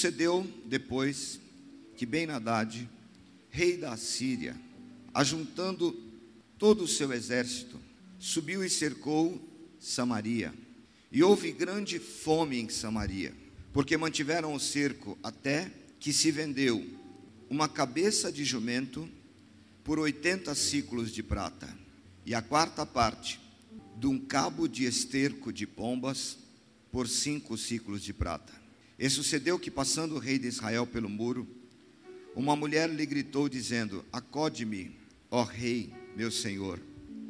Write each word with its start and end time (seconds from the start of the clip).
Sucedeu 0.00 0.50
depois 0.64 1.38
que 1.94 2.06
Ben-Hadad, 2.06 2.88
rei 3.50 3.76
da 3.76 3.98
Síria, 3.98 4.58
ajuntando 5.12 5.94
todo 6.56 6.84
o 6.84 6.88
seu 6.88 7.12
exército, 7.12 7.78
subiu 8.18 8.64
e 8.64 8.70
cercou 8.70 9.38
Samaria. 9.78 10.54
E 11.12 11.22
houve 11.22 11.52
grande 11.52 11.98
fome 11.98 12.58
em 12.58 12.70
Samaria, 12.70 13.34
porque 13.74 13.94
mantiveram 13.98 14.54
o 14.54 14.58
cerco 14.58 15.18
até 15.22 15.70
que 15.98 16.14
se 16.14 16.30
vendeu 16.30 16.82
uma 17.50 17.68
cabeça 17.68 18.32
de 18.32 18.42
jumento 18.42 19.06
por 19.84 19.98
80 19.98 20.54
ciclos 20.54 21.12
de 21.12 21.22
prata, 21.22 21.68
e 22.24 22.34
a 22.34 22.40
quarta 22.40 22.86
parte 22.86 23.38
de 23.98 24.06
um 24.06 24.18
cabo 24.18 24.66
de 24.66 24.86
esterco 24.86 25.52
de 25.52 25.66
pombas 25.66 26.38
por 26.90 27.06
cinco 27.06 27.58
ciclos 27.58 28.02
de 28.02 28.14
prata. 28.14 28.59
E 29.00 29.08
sucedeu 29.08 29.58
que, 29.58 29.70
passando 29.70 30.16
o 30.16 30.18
rei 30.18 30.38
de 30.38 30.46
Israel 30.46 30.86
pelo 30.86 31.08
muro, 31.08 31.48
uma 32.36 32.54
mulher 32.54 32.90
lhe 32.90 33.06
gritou, 33.06 33.48
dizendo: 33.48 34.04
Acode-me, 34.12 34.94
ó 35.30 35.42
rei, 35.42 35.90
meu 36.14 36.30
senhor. 36.30 36.78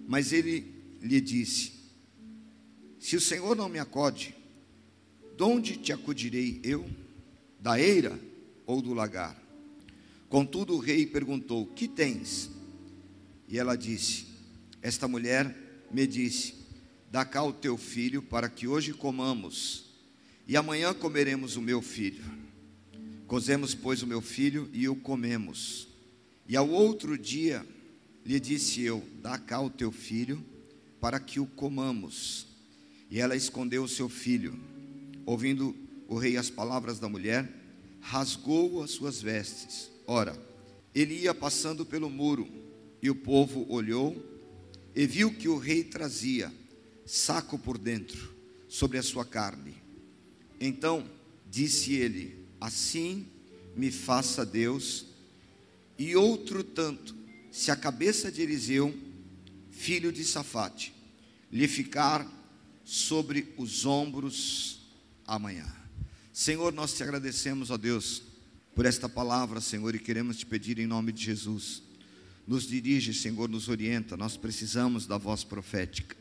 Mas 0.08 0.32
ele 0.32 0.74
lhe 1.00 1.20
disse: 1.20 1.72
Se 2.98 3.14
o 3.14 3.20
senhor 3.20 3.54
não 3.54 3.68
me 3.68 3.78
acode, 3.78 4.34
de 5.36 5.42
onde 5.44 5.76
te 5.76 5.92
acudirei 5.92 6.60
eu? 6.64 6.90
Da 7.60 7.78
eira 7.78 8.18
ou 8.66 8.82
do 8.82 8.92
lagar? 8.92 9.40
Contudo, 10.28 10.74
o 10.74 10.80
rei 10.80 11.06
perguntou: 11.06 11.66
Que 11.66 11.86
tens? 11.86 12.50
E 13.48 13.56
ela 13.56 13.76
disse: 13.76 14.26
Esta 14.82 15.06
mulher 15.06 15.86
me 15.88 16.04
disse: 16.04 16.54
Dá 17.12 17.24
cá 17.24 17.44
o 17.44 17.52
teu 17.52 17.78
filho, 17.78 18.20
para 18.20 18.48
que 18.48 18.66
hoje 18.66 18.92
comamos, 18.92 19.89
e 20.46 20.56
amanhã 20.56 20.92
comeremos 20.92 21.56
o 21.56 21.62
meu 21.62 21.80
filho. 21.80 22.24
Cozemos, 23.26 23.74
pois, 23.74 24.02
o 24.02 24.06
meu 24.06 24.20
filho 24.20 24.68
e 24.72 24.88
o 24.88 24.96
comemos. 24.96 25.88
E 26.48 26.56
ao 26.56 26.68
outro 26.68 27.16
dia 27.16 27.64
lhe 28.24 28.40
disse 28.40 28.82
eu: 28.82 29.04
Dá 29.22 29.38
cá 29.38 29.60
o 29.60 29.70
teu 29.70 29.92
filho, 29.92 30.44
para 31.00 31.20
que 31.20 31.38
o 31.38 31.46
comamos. 31.46 32.46
E 33.10 33.20
ela 33.20 33.36
escondeu 33.36 33.84
o 33.84 33.88
seu 33.88 34.08
filho. 34.08 34.58
Ouvindo 35.24 35.76
o 36.08 36.18
rei 36.18 36.36
as 36.36 36.50
palavras 36.50 36.98
da 36.98 37.08
mulher, 37.08 37.48
rasgou 38.00 38.82
as 38.82 38.90
suas 38.90 39.22
vestes. 39.22 39.90
Ora, 40.06 40.36
ele 40.94 41.14
ia 41.14 41.32
passando 41.32 41.86
pelo 41.86 42.10
muro, 42.10 42.48
e 43.02 43.08
o 43.08 43.14
povo 43.14 43.64
olhou 43.68 44.16
e 44.94 45.06
viu 45.06 45.32
que 45.32 45.48
o 45.48 45.56
rei 45.56 45.84
trazia 45.84 46.52
saco 47.06 47.58
por 47.58 47.78
dentro 47.78 48.34
sobre 48.68 48.98
a 48.98 49.02
sua 49.02 49.24
carne. 49.24 49.79
Então 50.60 51.08
disse 51.50 51.94
ele: 51.94 52.46
Assim 52.60 53.26
me 53.74 53.90
faça 53.90 54.44
Deus, 54.44 55.06
e 55.98 56.14
outro 56.14 56.62
tanto, 56.62 57.16
se 57.50 57.70
a 57.70 57.76
cabeça 57.76 58.30
de 58.30 58.42
Eliseu, 58.42 58.94
filho 59.70 60.12
de 60.12 60.22
Safate, 60.24 60.92
lhe 61.50 61.66
ficar 61.66 62.26
sobre 62.84 63.54
os 63.56 63.86
ombros 63.86 64.80
amanhã. 65.26 65.66
Senhor, 66.32 66.72
nós 66.72 66.92
te 66.92 67.02
agradecemos, 67.02 67.70
ó 67.70 67.76
Deus, 67.76 68.22
por 68.74 68.86
esta 68.86 69.08
palavra, 69.08 69.60
Senhor, 69.60 69.94
e 69.94 69.98
queremos 69.98 70.38
te 70.38 70.46
pedir 70.46 70.78
em 70.78 70.86
nome 70.86 71.12
de 71.12 71.24
Jesus. 71.24 71.82
Nos 72.46 72.66
dirige, 72.66 73.12
Senhor, 73.12 73.48
nos 73.48 73.68
orienta. 73.68 74.16
Nós 74.16 74.36
precisamos 74.36 75.06
da 75.06 75.18
voz 75.18 75.44
profética. 75.44 76.16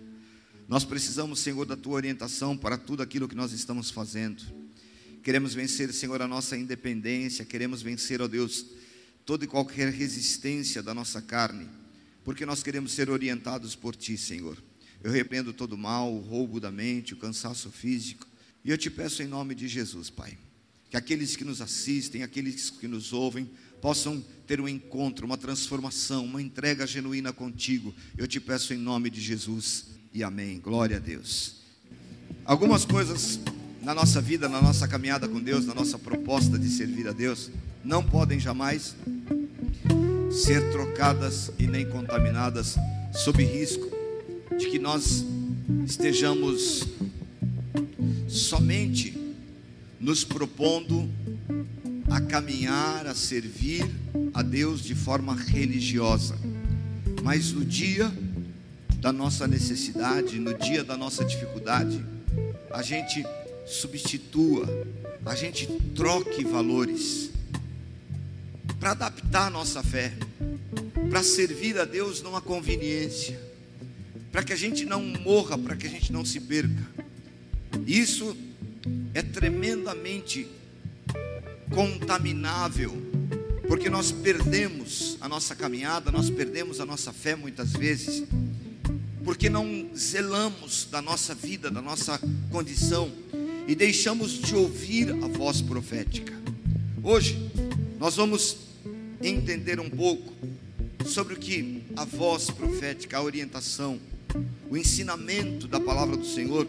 Nós 0.69 0.85
precisamos, 0.85 1.39
Senhor, 1.39 1.65
da 1.65 1.75
tua 1.75 1.95
orientação 1.95 2.55
para 2.55 2.77
tudo 2.77 3.01
aquilo 3.01 3.27
que 3.27 3.33
nós 3.33 3.51
estamos 3.51 3.89
fazendo. 3.89 4.43
Queremos 5.23 5.55
vencer, 5.55 5.91
Senhor, 5.91 6.21
a 6.21 6.27
nossa 6.27 6.55
independência, 6.55 7.43
queremos 7.43 7.81
vencer, 7.81 8.21
ó 8.21 8.27
Deus, 8.27 8.67
toda 9.25 9.43
e 9.43 9.47
qualquer 9.47 9.91
resistência 9.91 10.83
da 10.83 10.93
nossa 10.93 11.23
carne, 11.23 11.67
porque 12.23 12.45
nós 12.45 12.61
queremos 12.61 12.91
ser 12.91 13.09
orientados 13.09 13.75
por 13.75 13.95
Ti, 13.95 14.15
Senhor. 14.15 14.61
Eu 15.03 15.11
repreendo 15.11 15.51
todo 15.53 15.73
o 15.73 15.77
mal, 15.77 16.13
o 16.13 16.19
roubo 16.19 16.59
da 16.59 16.71
mente, 16.71 17.15
o 17.15 17.17
cansaço 17.17 17.71
físico, 17.71 18.27
e 18.63 18.69
eu 18.69 18.77
te 18.77 18.91
peço 18.91 19.23
em 19.23 19.27
nome 19.27 19.55
de 19.55 19.67
Jesus, 19.67 20.11
Pai, 20.11 20.37
que 20.91 20.95
aqueles 20.95 21.35
que 21.35 21.43
nos 21.43 21.63
assistem, 21.63 22.21
aqueles 22.21 22.69
que 22.69 22.87
nos 22.87 23.11
ouvem, 23.11 23.49
possam 23.81 24.23
ter 24.45 24.61
um 24.61 24.67
encontro, 24.67 25.25
uma 25.25 25.37
transformação, 25.37 26.25
uma 26.25 26.43
entrega 26.43 26.85
genuína 26.85 27.33
contigo. 27.33 27.95
Eu 28.15 28.27
te 28.27 28.39
peço 28.39 28.71
em 28.71 28.77
nome 28.77 29.09
de 29.09 29.19
Jesus 29.19 29.98
e 30.13 30.23
amém. 30.23 30.59
Glória 30.59 30.97
a 30.97 30.99
Deus. 30.99 31.55
Algumas 32.45 32.85
coisas 32.85 33.39
na 33.81 33.93
nossa 33.93 34.19
vida, 34.19 34.49
na 34.49 34.61
nossa 34.61 34.87
caminhada 34.87 35.27
com 35.27 35.39
Deus, 35.39 35.65
na 35.65 35.73
nossa 35.73 35.97
proposta 35.97 36.57
de 36.57 36.69
servir 36.69 37.07
a 37.07 37.11
Deus, 37.11 37.49
não 37.83 38.03
podem 38.03 38.39
jamais 38.39 38.95
ser 40.31 40.71
trocadas 40.71 41.51
e 41.57 41.65
nem 41.65 41.87
contaminadas, 41.87 42.75
sob 43.13 43.43
risco 43.43 43.89
de 44.57 44.69
que 44.69 44.79
nós 44.79 45.25
estejamos 45.85 46.87
somente 48.27 49.17
nos 49.99 50.23
propondo 50.23 51.09
a 52.09 52.19
caminhar, 52.21 53.07
a 53.07 53.15
servir 53.15 53.89
a 54.33 54.41
Deus 54.41 54.81
de 54.81 54.95
forma 54.95 55.35
religiosa, 55.35 56.35
mas 57.23 57.51
no 57.51 57.63
dia 57.63 58.11
da 58.99 59.13
nossa 59.13 59.47
necessidade, 59.47 60.39
no 60.39 60.53
dia 60.53 60.83
da 60.83 60.97
nossa 60.97 61.23
dificuldade, 61.23 62.03
a 62.69 62.81
gente 62.81 63.25
substitua, 63.65 64.67
a 65.25 65.35
gente 65.35 65.67
troque 65.95 66.43
valores 66.43 67.29
para 68.79 68.91
adaptar 68.91 69.47
a 69.47 69.49
nossa 69.49 69.81
fé, 69.81 70.13
para 71.09 71.23
servir 71.23 71.79
a 71.79 71.85
Deus 71.85 72.21
numa 72.21 72.41
conveniência, 72.41 73.39
para 74.31 74.43
que 74.43 74.53
a 74.53 74.55
gente 74.55 74.85
não 74.85 75.01
morra, 75.01 75.57
para 75.57 75.75
que 75.75 75.87
a 75.87 75.89
gente 75.89 76.11
não 76.11 76.25
se 76.25 76.39
perca. 76.39 76.87
Isso 77.87 78.35
é 79.13 79.21
tremendamente 79.21 80.47
contaminável, 81.73 82.95
porque 83.67 83.89
nós 83.89 84.11
perdemos 84.11 85.17
a 85.21 85.29
nossa 85.29 85.55
caminhada, 85.55 86.11
nós 86.11 86.29
perdemos 86.29 86.79
a 86.79 86.85
nossa 86.85 87.13
fé 87.13 87.35
muitas 87.35 87.71
vezes, 87.71 88.23
porque 89.23 89.49
não 89.49 89.89
zelamos 89.95 90.87
da 90.89 91.01
nossa 91.01 91.35
vida, 91.35 91.69
da 91.69 91.81
nossa 91.81 92.19
condição 92.51 93.11
e 93.67 93.75
deixamos 93.75 94.31
de 94.31 94.55
ouvir 94.55 95.11
a 95.11 95.27
voz 95.27 95.61
profética. 95.61 96.33
Hoje 97.03 97.51
nós 97.99 98.15
vamos 98.15 98.57
entender 99.21 99.79
um 99.79 99.89
pouco 99.89 100.33
sobre 101.05 101.33
o 101.33 101.37
que 101.37 101.83
a 101.95 102.05
voz 102.05 102.49
profética, 102.49 103.17
a 103.17 103.21
orientação, 103.21 103.99
o 104.69 104.77
ensinamento 104.77 105.67
da 105.67 105.79
palavra 105.79 106.15
do 106.15 106.25
Senhor 106.25 106.67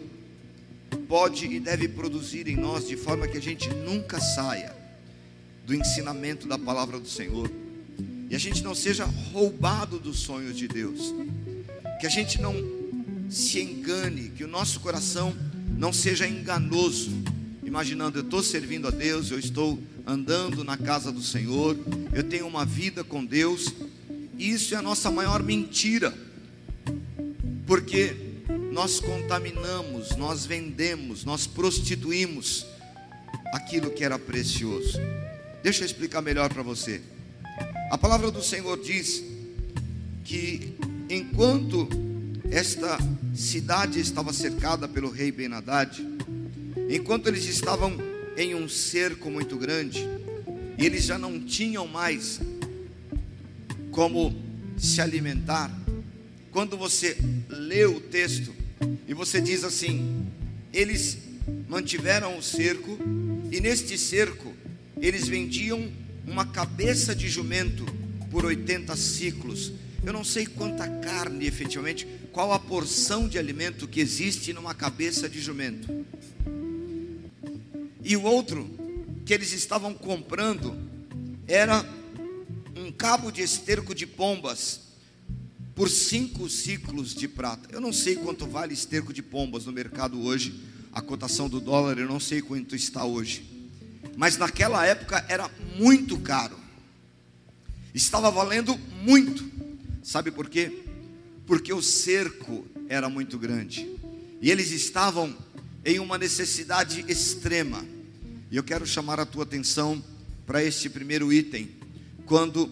pode 1.07 1.45
e 1.45 1.59
deve 1.59 1.87
produzir 1.87 2.47
em 2.47 2.55
nós 2.55 2.87
de 2.87 2.97
forma 2.97 3.27
que 3.27 3.37
a 3.37 3.41
gente 3.41 3.69
nunca 3.69 4.19
saia 4.19 4.75
do 5.65 5.75
ensinamento 5.75 6.47
da 6.47 6.57
palavra 6.57 6.99
do 6.99 7.07
Senhor 7.07 7.49
e 8.29 8.35
a 8.35 8.39
gente 8.39 8.63
não 8.63 8.73
seja 8.73 9.05
roubado 9.05 9.99
dos 9.99 10.19
sonhos 10.19 10.57
de 10.57 10.67
Deus, 10.67 11.13
que 12.01 12.07
a 12.07 12.09
gente 12.09 12.41
não 12.41 12.55
se 13.29 13.61
engane, 13.61 14.29
que 14.29 14.43
o 14.43 14.47
nosso 14.47 14.79
coração 14.79 15.35
não 15.77 15.93
seja 15.93 16.27
enganoso, 16.27 17.11
imaginando 17.63 18.17
eu 18.17 18.23
estou 18.23 18.41
servindo 18.41 18.87
a 18.87 18.89
Deus, 18.89 19.29
eu 19.29 19.37
estou 19.37 19.77
andando 20.03 20.63
na 20.63 20.75
casa 20.75 21.11
do 21.11 21.21
Senhor, 21.21 21.77
eu 22.11 22.23
tenho 22.23 22.47
uma 22.47 22.65
vida 22.65 23.03
com 23.03 23.23
Deus, 23.23 23.71
isso 24.35 24.73
é 24.73 24.79
a 24.79 24.81
nossa 24.81 25.11
maior 25.11 25.43
mentira, 25.43 26.11
porque 27.67 28.15
nós 28.71 28.99
contaminamos, 28.99 30.15
nós 30.15 30.43
vendemos, 30.43 31.23
nós 31.23 31.45
prostituímos 31.45 32.65
aquilo 33.53 33.91
que 33.91 34.03
era 34.03 34.17
precioso. 34.17 34.97
Deixa 35.61 35.83
eu 35.83 35.85
explicar 35.85 36.23
melhor 36.23 36.51
para 36.51 36.63
você. 36.63 36.99
A 37.91 37.97
palavra 37.97 38.31
do 38.31 38.41
Senhor 38.41 38.81
diz 38.81 39.23
que 40.23 40.73
enquanto 41.13 41.89
esta 42.49 42.97
cidade 43.35 43.99
estava 43.99 44.31
cercada 44.31 44.87
pelo 44.87 45.09
rei 45.09 45.31
Ben-Hadad, 45.31 45.99
enquanto 46.89 47.27
eles 47.27 47.45
estavam 47.45 47.97
em 48.37 48.55
um 48.55 48.69
cerco 48.69 49.29
muito 49.29 49.57
grande, 49.57 50.07
e 50.77 50.85
eles 50.85 51.03
já 51.03 51.17
não 51.17 51.39
tinham 51.39 51.85
mais 51.85 52.39
como 53.91 54.33
se 54.77 55.01
alimentar. 55.01 55.69
Quando 56.49 56.77
você 56.77 57.17
lê 57.49 57.85
o 57.85 57.99
texto 57.99 58.53
e 59.07 59.13
você 59.13 59.41
diz 59.41 59.63
assim: 59.63 60.25
eles 60.73 61.17
mantiveram 61.67 62.37
o 62.37 62.41
cerco, 62.41 62.97
e 63.51 63.59
neste 63.59 63.97
cerco 63.97 64.53
eles 65.01 65.27
vendiam 65.27 65.91
uma 66.25 66.45
cabeça 66.45 67.13
de 67.13 67.27
jumento 67.27 67.85
por 68.29 68.45
80 68.45 68.95
ciclos. 68.95 69.73
Eu 70.03 70.13
não 70.13 70.23
sei 70.23 70.45
quanta 70.45 70.87
carne 70.87 71.45
efetivamente, 71.45 72.07
qual 72.31 72.51
a 72.51 72.59
porção 72.59 73.27
de 73.27 73.37
alimento 73.37 73.87
que 73.87 73.99
existe 73.99 74.53
numa 74.53 74.73
cabeça 74.73 75.29
de 75.29 75.39
jumento. 75.39 76.05
E 78.03 78.17
o 78.17 78.23
outro 78.23 78.69
que 79.25 79.33
eles 79.33 79.53
estavam 79.53 79.93
comprando 79.93 80.75
era 81.47 81.85
um 82.75 82.91
cabo 82.91 83.31
de 83.31 83.41
esterco 83.41 83.93
de 83.93 84.07
pombas 84.07 84.81
por 85.75 85.89
cinco 85.89 86.49
ciclos 86.49 87.13
de 87.13 87.27
prata. 87.27 87.69
Eu 87.71 87.79
não 87.79 87.93
sei 87.93 88.15
quanto 88.15 88.45
vale 88.47 88.73
esterco 88.73 89.13
de 89.13 89.21
pombas 89.21 89.65
no 89.65 89.71
mercado 89.71 90.21
hoje, 90.21 90.61
a 90.91 91.01
cotação 91.01 91.47
do 91.47 91.59
dólar 91.59 91.97
eu 91.97 92.07
não 92.07 92.19
sei 92.19 92.41
quanto 92.41 92.75
está 92.75 93.05
hoje, 93.05 93.45
mas 94.17 94.37
naquela 94.37 94.85
época 94.85 95.25
era 95.29 95.49
muito 95.77 96.19
caro, 96.19 96.57
estava 97.93 98.29
valendo 98.29 98.77
muito, 99.03 99.49
sabe 100.03 100.31
por 100.31 100.49
quê? 100.49 100.83
Porque 101.45 101.73
o 101.73 101.81
cerco 101.81 102.65
era 102.87 103.09
muito 103.09 103.37
grande 103.37 103.89
e 104.41 104.49
eles 104.49 104.71
estavam 104.71 105.35
em 105.85 105.99
uma 105.99 106.17
necessidade 106.17 107.05
extrema. 107.07 107.85
E 108.49 108.57
eu 108.57 108.63
quero 108.63 108.85
chamar 108.85 109.19
a 109.19 109.25
tua 109.25 109.43
atenção 109.43 110.03
para 110.45 110.63
este 110.63 110.89
primeiro 110.89 111.31
item, 111.31 111.69
quando 112.25 112.69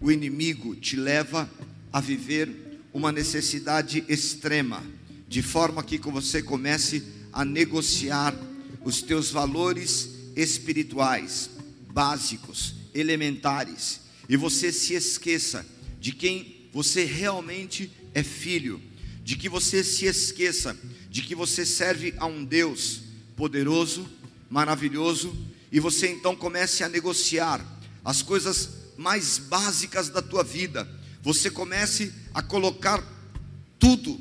o 0.00 0.10
inimigo 0.10 0.74
te 0.74 0.96
leva 0.96 1.48
a 1.92 2.00
viver 2.00 2.80
uma 2.92 3.12
necessidade 3.12 4.04
extrema, 4.08 4.82
de 5.28 5.42
forma 5.42 5.82
que 5.82 5.98
você 5.98 6.42
comece 6.42 7.04
a 7.32 7.44
negociar 7.44 8.34
os 8.84 9.02
teus 9.02 9.30
valores 9.30 10.10
espirituais 10.36 11.50
básicos, 11.92 12.74
elementares, 12.94 14.00
e 14.28 14.36
você 14.36 14.72
se 14.72 14.94
esqueça 14.94 15.64
de 16.04 16.12
quem 16.12 16.68
você 16.70 17.02
realmente 17.02 17.90
é 18.12 18.22
filho, 18.22 18.78
de 19.22 19.36
que 19.36 19.48
você 19.48 19.82
se 19.82 20.04
esqueça 20.04 20.78
de 21.08 21.22
que 21.22 21.34
você 21.34 21.64
serve 21.64 22.12
a 22.18 22.26
um 22.26 22.44
Deus 22.44 23.00
poderoso, 23.36 24.06
maravilhoso, 24.50 25.34
e 25.72 25.80
você 25.80 26.08
então 26.08 26.36
comece 26.36 26.84
a 26.84 26.90
negociar 26.90 27.64
as 28.04 28.20
coisas 28.20 28.68
mais 28.98 29.38
básicas 29.38 30.10
da 30.10 30.20
tua 30.20 30.44
vida. 30.44 30.86
Você 31.22 31.50
comece 31.50 32.12
a 32.34 32.42
colocar 32.42 33.02
tudo 33.78 34.20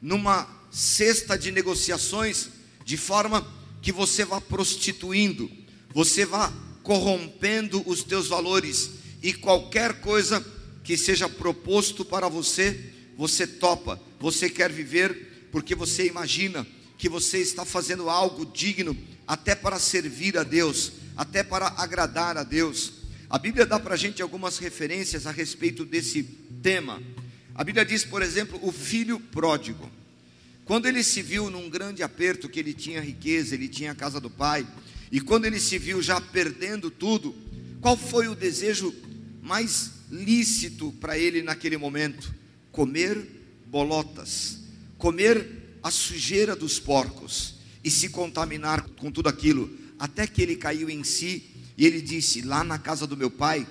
numa 0.00 0.46
cesta 0.70 1.36
de 1.36 1.50
negociações, 1.50 2.48
de 2.84 2.96
forma 2.96 3.44
que 3.82 3.90
você 3.90 4.24
vá 4.24 4.40
prostituindo, 4.40 5.50
você 5.92 6.24
vá 6.24 6.52
corrompendo 6.84 7.82
os 7.90 8.04
teus 8.04 8.28
valores 8.28 8.90
e 9.20 9.32
qualquer 9.32 10.00
coisa 10.00 10.57
que 10.82 10.96
seja 10.96 11.28
proposto 11.28 12.04
para 12.04 12.28
você, 12.28 12.92
você 13.16 13.46
topa, 13.46 14.00
você 14.18 14.48
quer 14.48 14.72
viver 14.72 15.48
porque 15.50 15.74
você 15.74 16.06
imagina 16.06 16.66
que 16.96 17.08
você 17.08 17.38
está 17.38 17.64
fazendo 17.64 18.10
algo 18.10 18.44
digno 18.46 18.96
até 19.26 19.54
para 19.54 19.78
servir 19.78 20.36
a 20.36 20.42
Deus, 20.42 20.92
até 21.16 21.42
para 21.42 21.68
agradar 21.76 22.36
a 22.36 22.42
Deus. 22.42 22.92
A 23.30 23.38
Bíblia 23.38 23.66
dá 23.66 23.78
para 23.78 23.94
a 23.94 23.96
gente 23.96 24.22
algumas 24.22 24.58
referências 24.58 25.26
a 25.26 25.30
respeito 25.30 25.84
desse 25.84 26.22
tema. 26.62 27.02
A 27.54 27.62
Bíblia 27.62 27.84
diz, 27.84 28.04
por 28.04 28.22
exemplo, 28.22 28.58
o 28.62 28.72
filho 28.72 29.20
pródigo. 29.20 29.90
Quando 30.64 30.86
ele 30.86 31.02
se 31.02 31.22
viu 31.22 31.50
num 31.50 31.68
grande 31.68 32.02
aperto, 32.02 32.48
que 32.48 32.60
ele 32.60 32.72
tinha 32.72 33.00
riqueza, 33.00 33.54
ele 33.54 33.68
tinha 33.68 33.92
a 33.92 33.94
casa 33.94 34.20
do 34.20 34.30
pai, 34.30 34.66
e 35.10 35.20
quando 35.20 35.44
ele 35.46 35.58
se 35.58 35.78
viu 35.78 36.02
já 36.02 36.20
perdendo 36.20 36.90
tudo, 36.90 37.34
qual 37.80 37.96
foi 37.96 38.28
o 38.28 38.34
desejo 38.34 38.94
mais 39.48 39.92
lícito 40.10 40.92
para 41.00 41.18
ele 41.18 41.42
naquele 41.42 41.78
momento? 41.78 42.34
Comer 42.70 43.26
bolotas, 43.66 44.58
comer 44.98 45.78
a 45.82 45.90
sujeira 45.90 46.54
dos 46.54 46.78
porcos 46.78 47.54
e 47.82 47.90
se 47.90 48.10
contaminar 48.10 48.82
com 48.98 49.10
tudo 49.10 49.28
aquilo, 49.28 49.74
até 49.98 50.26
que 50.26 50.42
ele 50.42 50.54
caiu 50.54 50.90
em 50.90 51.02
si 51.02 51.44
e 51.78 51.86
ele 51.86 52.02
disse: 52.02 52.42
Lá 52.42 52.62
na 52.62 52.78
casa 52.78 53.06
do 53.06 53.16
meu 53.16 53.30
pai 53.30 53.66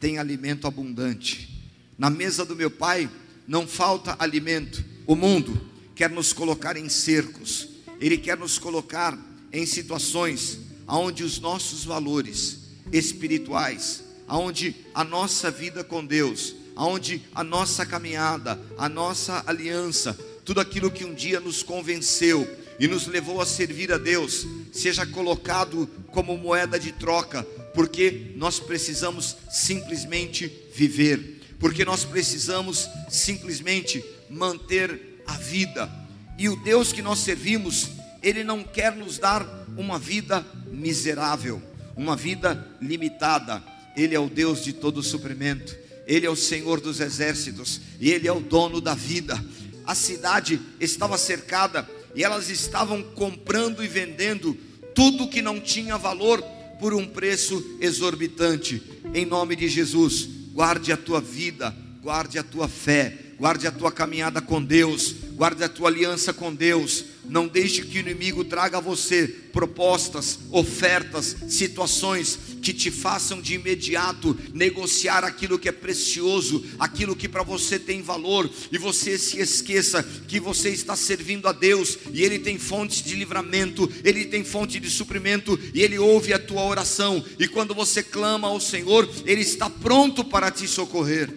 tem 0.00 0.16
alimento 0.16 0.66
abundante, 0.66 1.68
na 1.98 2.08
mesa 2.08 2.44
do 2.44 2.56
meu 2.56 2.70
pai 2.70 3.10
não 3.46 3.68
falta 3.68 4.16
alimento. 4.18 4.82
O 5.06 5.14
mundo 5.14 5.60
quer 5.94 6.08
nos 6.08 6.32
colocar 6.32 6.76
em 6.76 6.88
cercos, 6.88 7.68
ele 8.00 8.16
quer 8.16 8.38
nos 8.38 8.58
colocar 8.58 9.18
em 9.52 9.66
situações 9.66 10.60
onde 10.86 11.22
os 11.22 11.38
nossos 11.38 11.84
valores 11.84 12.60
espirituais, 12.90 14.04
aonde 14.28 14.76
a 14.94 15.02
nossa 15.02 15.50
vida 15.50 15.82
com 15.82 16.04
Deus, 16.04 16.54
aonde 16.76 17.22
a 17.34 17.42
nossa 17.42 17.84
caminhada, 17.84 18.60
a 18.76 18.88
nossa 18.88 19.42
aliança, 19.46 20.16
tudo 20.44 20.60
aquilo 20.60 20.90
que 20.90 21.04
um 21.04 21.12
dia 21.12 21.40
nos 21.40 21.62
convenceu 21.62 22.46
e 22.78 22.86
nos 22.86 23.06
levou 23.06 23.40
a 23.40 23.46
servir 23.46 23.92
a 23.92 23.98
Deus, 23.98 24.46
seja 24.72 25.04
colocado 25.04 25.88
como 26.12 26.38
moeda 26.38 26.78
de 26.78 26.92
troca, 26.92 27.42
porque 27.74 28.32
nós 28.36 28.60
precisamos 28.60 29.36
simplesmente 29.50 30.52
viver, 30.74 31.40
porque 31.58 31.84
nós 31.84 32.04
precisamos 32.04 32.88
simplesmente 33.08 34.04
manter 34.30 35.22
a 35.26 35.32
vida. 35.32 35.90
E 36.38 36.48
o 36.48 36.56
Deus 36.56 36.92
que 36.92 37.02
nós 37.02 37.18
servimos, 37.18 37.88
Ele 38.22 38.44
não 38.44 38.62
quer 38.62 38.94
nos 38.94 39.18
dar 39.18 39.44
uma 39.76 39.98
vida 39.98 40.46
miserável, 40.70 41.60
uma 41.96 42.14
vida 42.14 42.66
limitada. 42.80 43.62
Ele 44.02 44.14
é 44.14 44.20
o 44.20 44.28
Deus 44.28 44.62
de 44.62 44.72
todo 44.72 45.02
suprimento, 45.02 45.76
Ele 46.06 46.26
é 46.26 46.30
o 46.30 46.36
Senhor 46.36 46.80
dos 46.80 47.00
exércitos, 47.00 47.80
e 48.00 48.10
Ele 48.10 48.28
é 48.28 48.32
o 48.32 48.40
dono 48.40 48.80
da 48.80 48.94
vida. 48.94 49.42
A 49.84 49.94
cidade 49.94 50.60
estava 50.80 51.18
cercada 51.18 51.88
e 52.14 52.22
elas 52.22 52.50
estavam 52.50 53.02
comprando 53.02 53.82
e 53.82 53.88
vendendo 53.88 54.56
tudo 54.94 55.28
que 55.28 55.42
não 55.42 55.60
tinha 55.60 55.96
valor 55.96 56.42
por 56.78 56.94
um 56.94 57.06
preço 57.06 57.76
exorbitante. 57.80 58.82
Em 59.14 59.24
nome 59.24 59.56
de 59.56 59.68
Jesus, 59.68 60.28
guarde 60.52 60.92
a 60.92 60.96
tua 60.96 61.20
vida, 61.20 61.74
guarde 62.02 62.38
a 62.38 62.42
tua 62.42 62.68
fé, 62.68 63.16
guarde 63.38 63.66
a 63.66 63.70
tua 63.70 63.92
caminhada 63.92 64.40
com 64.40 64.62
Deus, 64.62 65.14
guarde 65.34 65.62
a 65.62 65.68
tua 65.68 65.88
aliança 65.88 66.32
com 66.32 66.54
Deus. 66.54 67.04
Não 67.28 67.46
deixe 67.46 67.82
que 67.82 67.98
o 67.98 68.00
inimigo 68.00 68.44
traga 68.44 68.78
a 68.78 68.80
você 68.80 69.28
propostas, 69.52 70.38
ofertas, 70.50 71.36
situações 71.48 72.38
que 72.62 72.72
te 72.72 72.90
façam 72.90 73.40
de 73.40 73.54
imediato 73.54 74.38
negociar 74.54 75.24
aquilo 75.24 75.58
que 75.58 75.68
é 75.68 75.72
precioso, 75.72 76.64
aquilo 76.78 77.16
que 77.16 77.28
para 77.28 77.42
você 77.42 77.78
tem 77.78 78.02
valor, 78.02 78.48
e 78.72 78.78
você 78.78 79.18
se 79.18 79.38
esqueça 79.38 80.02
que 80.02 80.40
você 80.40 80.70
está 80.70 80.96
servindo 80.96 81.48
a 81.48 81.52
Deus 81.52 81.98
e 82.12 82.22
Ele 82.22 82.38
tem 82.38 82.58
fonte 82.58 83.02
de 83.02 83.14
livramento, 83.14 83.90
Ele 84.04 84.24
tem 84.24 84.44
fonte 84.44 84.80
de 84.80 84.90
suprimento 84.90 85.58
e 85.74 85.82
Ele 85.82 85.98
ouve 85.98 86.32
a 86.32 86.38
tua 86.38 86.64
oração. 86.64 87.24
E 87.38 87.46
quando 87.46 87.74
você 87.74 88.02
clama 88.02 88.48
ao 88.48 88.60
Senhor, 88.60 89.08
Ele 89.24 89.42
está 89.42 89.68
pronto 89.68 90.24
para 90.24 90.50
te 90.50 90.66
socorrer. 90.66 91.32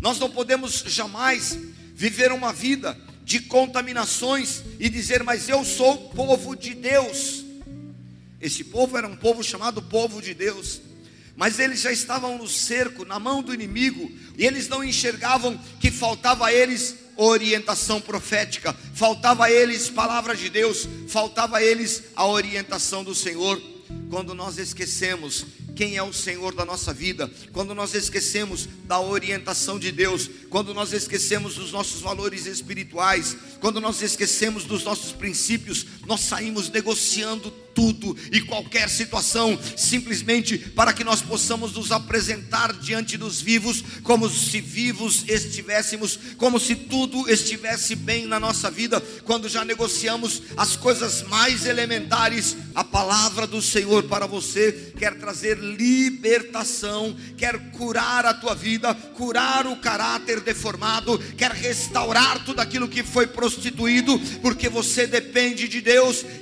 Nós 0.00 0.18
não 0.18 0.30
podemos 0.30 0.84
jamais 0.86 1.58
viver 1.94 2.32
uma 2.32 2.52
vida 2.52 2.98
de 3.24 3.40
contaminações 3.40 4.62
e 4.78 4.88
dizer, 4.88 5.22
mas 5.22 5.48
eu 5.48 5.64
sou 5.64 6.10
povo 6.10 6.56
de 6.56 6.74
Deus. 6.74 7.44
Esse 8.40 8.64
povo 8.64 8.98
era 8.98 9.06
um 9.06 9.16
povo 9.16 9.42
chamado 9.42 9.80
povo 9.80 10.20
de 10.20 10.34
Deus, 10.34 10.80
mas 11.36 11.58
eles 11.58 11.80
já 11.80 11.92
estavam 11.92 12.36
no 12.36 12.48
cerco, 12.48 13.04
na 13.04 13.20
mão 13.20 13.42
do 13.42 13.54
inimigo, 13.54 14.10
e 14.36 14.44
eles 14.44 14.68
não 14.68 14.82
enxergavam 14.82 15.58
que 15.78 15.90
faltava 15.90 16.46
a 16.46 16.52
eles 16.52 16.96
orientação 17.16 18.00
profética, 18.00 18.74
faltava 18.94 19.44
a 19.44 19.50
eles 19.50 19.88
palavra 19.88 20.34
de 20.34 20.48
Deus, 20.48 20.88
faltava 21.08 21.58
a 21.58 21.62
eles 21.62 22.04
a 22.16 22.26
orientação 22.26 23.04
do 23.04 23.14
Senhor. 23.14 23.60
Quando 24.10 24.34
nós 24.34 24.58
esquecemos 24.58 25.46
quem 25.74 25.96
é 25.96 26.02
o 26.02 26.12
Senhor 26.12 26.54
da 26.54 26.64
nossa 26.64 26.92
vida, 26.92 27.30
quando 27.52 27.74
nós 27.74 27.94
esquecemos 27.94 28.68
da 28.84 29.00
orientação 29.00 29.78
de 29.78 29.90
Deus, 29.90 30.28
quando 30.50 30.74
nós 30.74 30.92
esquecemos 30.92 31.54
dos 31.54 31.72
nossos 31.72 32.00
valores 32.00 32.46
espirituais, 32.46 33.36
quando 33.60 33.80
nós 33.80 34.02
esquecemos 34.02 34.64
dos 34.64 34.84
nossos 34.84 35.12
princípios, 35.12 35.86
nós 36.06 36.20
saímos 36.20 36.68
negociando 36.68 37.50
tudo 37.74 38.14
e 38.30 38.40
qualquer 38.42 38.90
situação, 38.90 39.58
simplesmente 39.76 40.58
para 40.58 40.92
que 40.92 41.02
nós 41.02 41.22
possamos 41.22 41.72
nos 41.72 41.90
apresentar 41.90 42.72
diante 42.74 43.16
dos 43.16 43.40
vivos, 43.40 43.82
como 44.02 44.28
se 44.28 44.60
vivos 44.60 45.24
estivéssemos, 45.26 46.18
como 46.36 46.60
se 46.60 46.74
tudo 46.74 47.30
estivesse 47.30 47.94
bem 47.94 48.26
na 48.26 48.38
nossa 48.38 48.70
vida, 48.70 49.00
quando 49.24 49.48
já 49.48 49.64
negociamos 49.64 50.42
as 50.54 50.76
coisas 50.76 51.22
mais 51.22 51.64
elementares, 51.64 52.56
a 52.74 52.84
palavra 52.84 53.46
do 53.46 53.62
Senhor 53.62 54.02
para 54.02 54.26
você 54.26 54.92
quer 54.98 55.14
trazer 55.18 55.58
libertação, 55.58 57.16
quer 57.38 57.58
curar 57.70 58.26
a 58.26 58.34
tua 58.34 58.54
vida, 58.54 58.94
curar 58.94 59.66
o 59.66 59.76
caráter 59.76 60.40
deformado, 60.40 61.18
quer 61.38 61.52
restaurar 61.52 62.44
tudo 62.44 62.60
aquilo 62.60 62.88
que 62.88 63.02
foi 63.02 63.26
prostituído, 63.26 64.18
porque 64.42 64.68
você 64.68 65.06
depende 65.06 65.68
de 65.68 65.80
Deus 65.80 65.91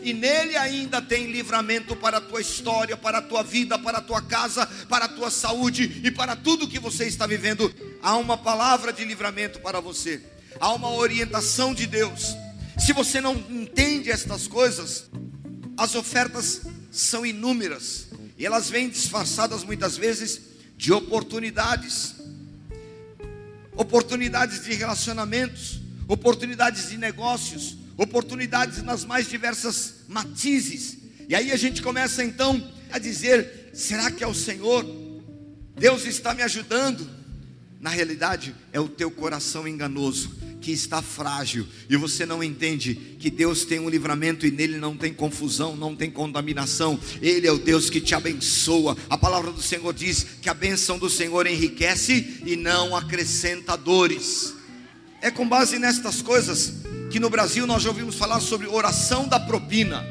e 0.03 0.13
nele 0.13 0.57
ainda 0.57 1.01
tem 1.01 1.31
livramento 1.31 1.97
para 1.97 2.19
a 2.19 2.21
tua 2.21 2.41
história, 2.41 2.97
para 2.97 3.19
a 3.19 3.23
tua 3.23 3.43
vida, 3.43 3.79
para 3.79 3.99
a 3.99 4.03
tua 4.03 4.23
casa, 4.23 4.67
para 4.89 5.07
a 5.07 5.09
tua 5.09 5.31
saúde 5.31 6.01
e 6.05 6.11
para 6.11 6.37
tudo 6.37 6.69
que 6.69 6.79
você 6.79 7.07
está 7.07 7.27
vivendo. 7.27 7.73
Há 8.03 8.17
uma 8.17 8.37
palavra 8.37 8.93
de 8.93 9.05
livramento 9.05 9.61
para 9.61 9.81
você, 9.81 10.21
há 10.59 10.73
uma 10.73 10.91
orientação 10.91 11.75
de 11.75 11.87
Deus. 11.87 12.37
Se 12.79 12.93
você 12.93 13.21
não 13.21 13.35
entende 13.35 14.11
estas 14.11 14.47
coisas, 14.47 15.11
as 15.77 15.95
ofertas 15.95 16.63
são 16.91 17.25
inúmeras 17.25 18.09
e 18.39 18.47
elas 18.47 18.71
vêm 18.71 18.89
disfarçadas 18.89 19.65
muitas 19.65 19.97
vezes 19.97 20.41
de 20.77 20.93
oportunidades 20.93 22.21
oportunidades 23.81 24.63
de 24.63 24.75
relacionamentos, 24.75 25.81
oportunidades 26.07 26.91
de 26.91 26.99
negócios, 26.99 27.79
oportunidades 28.01 28.83
nas 28.83 29.05
mais 29.05 29.29
diversas 29.29 29.97
matizes. 30.09 30.97
E 31.29 31.35
aí 31.35 31.53
a 31.53 31.57
gente 31.57 31.83
começa 31.83 32.25
então 32.25 32.67
a 32.91 32.99
dizer: 32.99 33.71
será 33.75 34.11
que 34.11 34.25
é 34.25 34.27
o 34.27 34.35
Senhor? 34.35 34.87
Deus 35.77 36.07
está 36.07 36.33
me 36.33 36.43
ajudando? 36.43 37.09
Na 37.79 37.91
realidade, 37.91 38.55
é 38.73 38.81
o 38.81 38.89
teu 38.89 39.11
coração 39.11 39.67
enganoso 39.69 40.39
que 40.61 40.71
está 40.71 41.01
frágil 41.01 41.67
e 41.89 41.97
você 41.97 42.27
não 42.27 42.45
entende 42.45 42.95
que 43.19 43.31
Deus 43.31 43.65
tem 43.65 43.79
um 43.79 43.89
livramento 43.89 44.47
e 44.47 44.51
nele 44.51 44.77
não 44.77 44.95
tem 44.95 45.15
confusão, 45.15 45.75
não 45.75 45.97
tem 45.97 46.11
contaminação. 46.11 46.99
Ele 47.23 47.47
é 47.47 47.53
o 47.53 47.59
Deus 47.59 47.89
que 47.89 48.01
te 48.01 48.15
abençoa. 48.15 48.97
A 49.09 49.17
palavra 49.17 49.51
do 49.51 49.63
Senhor 49.63 49.93
diz 49.95 50.27
que 50.43 50.51
a 50.51 50.55
bênção 50.55 50.99
do 50.99 51.09
Senhor 51.09 51.47
enriquece 51.47 52.43
e 52.45 52.57
não 52.57 52.95
acrescenta 52.95 53.77
dores. 53.77 54.55
É 55.23 55.31
com 55.31 55.49
base 55.49 55.79
nestas 55.79 56.21
coisas 56.21 56.90
que 57.11 57.21
no 57.21 57.29
Brasil 57.29 57.67
nós 57.67 57.83
já 57.83 57.91
ouvimos 57.91 58.15
falar 58.15 58.41
sobre 58.41 58.67
oração 58.67 59.27
da 59.27 59.39
propina. 59.39 60.07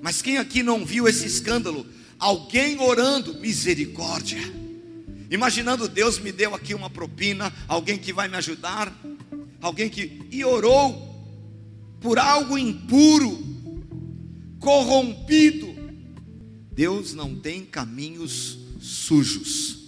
Mas 0.00 0.20
quem 0.20 0.38
aqui 0.38 0.62
não 0.62 0.84
viu 0.84 1.06
esse 1.06 1.26
escândalo? 1.26 1.86
Alguém 2.18 2.80
orando, 2.80 3.34
misericórdia 3.34 4.64
imaginando 5.34 5.88
Deus 5.88 6.18
me 6.18 6.30
deu 6.30 6.54
aqui 6.54 6.74
uma 6.74 6.88
propina, 6.88 7.52
alguém 7.66 7.98
que 7.98 8.12
vai 8.12 8.28
me 8.28 8.36
ajudar, 8.36 8.92
alguém 9.60 9.88
que 9.88 10.22
e 10.30 10.44
orou 10.44 11.12
por 12.00 12.18
algo 12.18 12.56
impuro, 12.56 13.42
corrompido. 14.60 15.74
Deus 16.72 17.14
não 17.14 17.34
tem 17.34 17.64
caminhos 17.64 18.58
sujos 18.80 19.78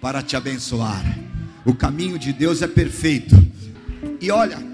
para 0.00 0.22
te 0.22 0.36
abençoar. 0.36 1.18
O 1.64 1.74
caminho 1.74 2.18
de 2.18 2.32
Deus 2.32 2.62
é 2.62 2.68
perfeito. 2.68 3.34
E 4.20 4.30
olha, 4.30 4.71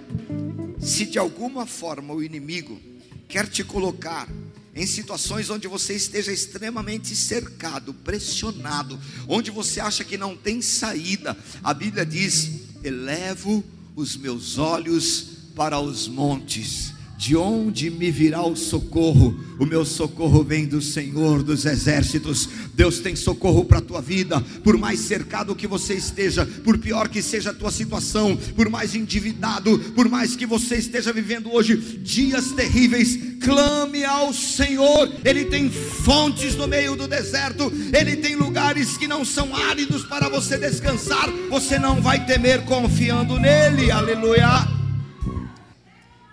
se 0.80 1.06
de 1.06 1.18
alguma 1.18 1.66
forma 1.66 2.14
o 2.14 2.22
inimigo 2.22 2.80
quer 3.28 3.46
te 3.46 3.62
colocar 3.62 4.28
em 4.74 4.86
situações 4.86 5.50
onde 5.50 5.66
você 5.66 5.94
esteja 5.94 6.32
extremamente 6.32 7.14
cercado, 7.16 7.92
pressionado, 7.92 8.98
onde 9.26 9.50
você 9.50 9.80
acha 9.80 10.04
que 10.04 10.16
não 10.16 10.36
tem 10.36 10.62
saída, 10.62 11.36
a 11.62 11.74
Bíblia 11.74 12.06
diz: 12.06 12.50
elevo 12.84 13.64
os 13.96 14.16
meus 14.16 14.58
olhos 14.58 15.26
para 15.54 15.80
os 15.80 16.06
montes 16.06 16.97
de 17.18 17.36
onde 17.36 17.90
me 17.90 18.12
virá 18.12 18.46
o 18.46 18.54
socorro? 18.54 19.36
O 19.58 19.66
meu 19.66 19.84
socorro 19.84 20.44
vem 20.44 20.66
do 20.66 20.80
Senhor 20.80 21.42
dos 21.42 21.66
exércitos. 21.66 22.48
Deus 22.74 23.00
tem 23.00 23.16
socorro 23.16 23.64
para 23.64 23.78
a 23.78 23.82
tua 23.82 24.00
vida, 24.00 24.40
por 24.62 24.78
mais 24.78 25.00
cercado 25.00 25.56
que 25.56 25.66
você 25.66 25.94
esteja, 25.94 26.46
por 26.46 26.78
pior 26.78 27.08
que 27.08 27.20
seja 27.20 27.50
a 27.50 27.54
tua 27.54 27.72
situação, 27.72 28.38
por 28.54 28.70
mais 28.70 28.94
endividado, 28.94 29.80
por 29.96 30.08
mais 30.08 30.36
que 30.36 30.46
você 30.46 30.76
esteja 30.76 31.12
vivendo 31.12 31.52
hoje 31.52 31.76
dias 31.76 32.52
terríveis, 32.52 33.18
clame 33.42 34.04
ao 34.04 34.32
Senhor. 34.32 35.12
Ele 35.24 35.46
tem 35.46 35.68
fontes 35.68 36.54
no 36.54 36.68
meio 36.68 36.94
do 36.94 37.08
deserto, 37.08 37.72
ele 37.92 38.14
tem 38.14 38.36
lugares 38.36 38.96
que 38.96 39.08
não 39.08 39.24
são 39.24 39.56
áridos 39.56 40.04
para 40.04 40.28
você 40.28 40.56
descansar. 40.56 41.28
Você 41.50 41.80
não 41.80 42.00
vai 42.00 42.24
temer 42.26 42.64
confiando 42.64 43.40
nele. 43.40 43.90
Aleluia. 43.90 44.77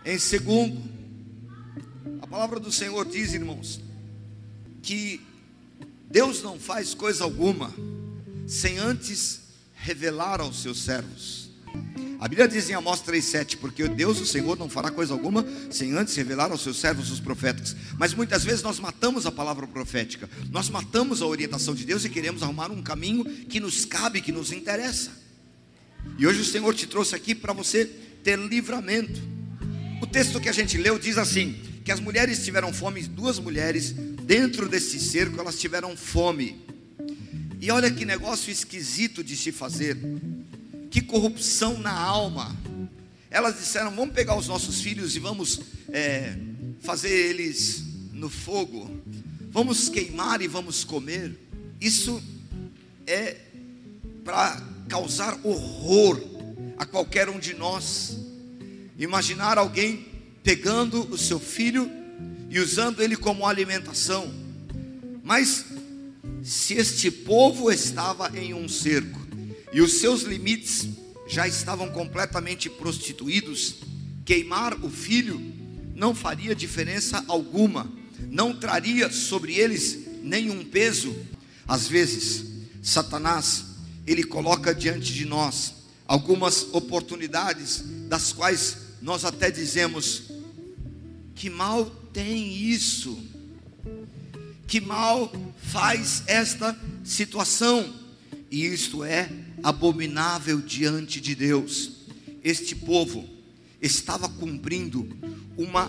Em 0.05 0.19
segundo, 0.19 0.79
a 2.21 2.27
palavra 2.27 2.59
do 2.59 2.71
Senhor 2.71 3.05
diz, 3.05 3.33
irmãos, 3.33 3.81
que 4.83 5.19
Deus 6.11 6.43
não 6.43 6.59
faz 6.59 6.93
coisa 6.93 7.23
alguma 7.23 7.73
sem 8.45 8.77
antes 8.77 9.41
revelar 9.73 10.39
aos 10.39 10.61
seus 10.61 10.83
servos. 10.83 11.49
A 12.19 12.27
Bíblia 12.27 12.47
diz 12.47 12.69
em 12.69 12.73
Amós 12.73 13.01
3,7: 13.01 13.57
Porque 13.57 13.87
Deus, 13.87 14.21
o 14.21 14.27
Senhor, 14.27 14.57
não 14.59 14.69
fará 14.69 14.91
coisa 14.91 15.11
alguma 15.11 15.43
sem 15.71 15.93
antes 15.93 16.15
revelar 16.15 16.51
aos 16.51 16.61
seus 16.61 16.77
servos, 16.77 17.09
os 17.09 17.19
profetas. 17.19 17.75
Mas 17.97 18.13
muitas 18.13 18.43
vezes 18.43 18.61
nós 18.61 18.79
matamos 18.79 19.25
a 19.25 19.31
palavra 19.31 19.65
profética, 19.65 20.29
nós 20.51 20.69
matamos 20.69 21.23
a 21.23 21.25
orientação 21.25 21.73
de 21.73 21.83
Deus 21.83 22.05
e 22.05 22.09
queremos 22.09 22.43
arrumar 22.43 22.71
um 22.71 22.81
caminho 22.83 23.25
que 23.25 23.59
nos 23.59 23.85
cabe, 23.85 24.21
que 24.21 24.31
nos 24.31 24.51
interessa. 24.51 25.11
E 26.19 26.27
hoje 26.27 26.41
o 26.41 26.45
Senhor 26.45 26.75
te 26.75 26.85
trouxe 26.85 27.15
aqui 27.15 27.33
para 27.33 27.53
você 27.53 27.85
ter 28.23 28.37
livramento. 28.37 29.34
O 30.05 30.07
texto 30.07 30.39
que 30.39 30.47
a 30.47 30.51
gente 30.51 30.77
leu 30.77 30.99
diz 30.99 31.17
assim: 31.17 31.59
que 31.83 31.91
as 31.91 31.99
mulheres 31.99 32.45
tiveram 32.45 32.71
fome, 32.71 33.01
duas 33.07 33.39
mulheres 33.39 33.91
dentro 33.91 34.69
desse 34.69 34.99
cerco, 34.99 35.39
elas 35.39 35.59
tiveram 35.59 35.97
fome. 35.97 36.63
E 37.59 37.71
olha 37.71 37.89
que 37.89 38.05
negócio 38.05 38.51
esquisito 38.51 39.23
de 39.23 39.35
se 39.35 39.51
fazer, 39.51 39.97
que 40.91 41.01
corrupção 41.01 41.79
na 41.79 41.91
alma. 41.91 42.55
Elas 43.31 43.57
disseram: 43.57 43.89
vamos 43.95 44.13
pegar 44.13 44.37
os 44.37 44.47
nossos 44.47 44.79
filhos 44.79 45.15
e 45.15 45.19
vamos 45.19 45.59
é, 45.89 46.37
fazer 46.81 47.09
eles 47.09 47.83
no 48.13 48.29
fogo, 48.29 49.01
vamos 49.49 49.89
queimar 49.89 50.39
e 50.39 50.47
vamos 50.47 50.83
comer. 50.83 51.35
Isso 51.81 52.21
é 53.07 53.37
para 54.23 54.61
causar 54.87 55.35
horror 55.43 56.21
a 56.77 56.85
qualquer 56.85 57.27
um 57.27 57.39
de 57.39 57.55
nós. 57.55 58.24
Imaginar 58.97 59.57
alguém 59.57 60.07
pegando 60.43 61.01
o 61.11 61.17
seu 61.17 61.39
filho 61.39 61.89
e 62.49 62.59
usando 62.59 63.01
ele 63.01 63.17
como 63.17 63.45
alimentação. 63.45 64.33
Mas 65.23 65.65
se 66.43 66.75
este 66.75 67.09
povo 67.09 67.71
estava 67.71 68.37
em 68.37 68.53
um 68.53 68.69
cerco 68.69 69.19
e 69.73 69.81
os 69.81 69.93
seus 69.93 70.21
limites 70.21 70.87
já 71.27 71.47
estavam 71.47 71.89
completamente 71.89 72.69
prostituídos, 72.69 73.77
queimar 74.23 74.73
o 74.85 74.89
filho 74.89 75.41
não 75.95 76.13
faria 76.13 76.53
diferença 76.53 77.23
alguma, 77.27 77.91
não 78.29 78.55
traria 78.55 79.11
sobre 79.11 79.55
eles 79.55 79.99
nenhum 80.21 80.63
peso. 80.63 81.15
Às 81.67 81.87
vezes, 81.87 82.45
Satanás, 82.83 83.65
ele 84.05 84.23
coloca 84.23 84.75
diante 84.75 85.13
de 85.13 85.25
nós 85.25 85.73
algumas 86.07 86.67
oportunidades 86.73 87.83
das 88.07 88.31
quais 88.31 88.84
nós 89.05 89.23
até 89.23 89.51
dizemos: 89.51 90.23
que 91.35 91.47
mal 91.47 91.85
tem 92.11 92.57
isso? 92.57 93.15
Que 94.67 94.81
mal 94.81 95.31
faz 95.61 96.23
esta 96.25 96.75
situação? 97.03 97.93
E 98.49 98.65
isto 98.65 99.03
é 99.03 99.29
abominável 99.61 100.59
diante 100.59 101.21
de 101.21 101.35
Deus. 101.35 101.91
Este 102.43 102.73
povo 102.75 103.29
estava 103.79 104.27
cumprindo 104.27 105.07
uma 105.55 105.85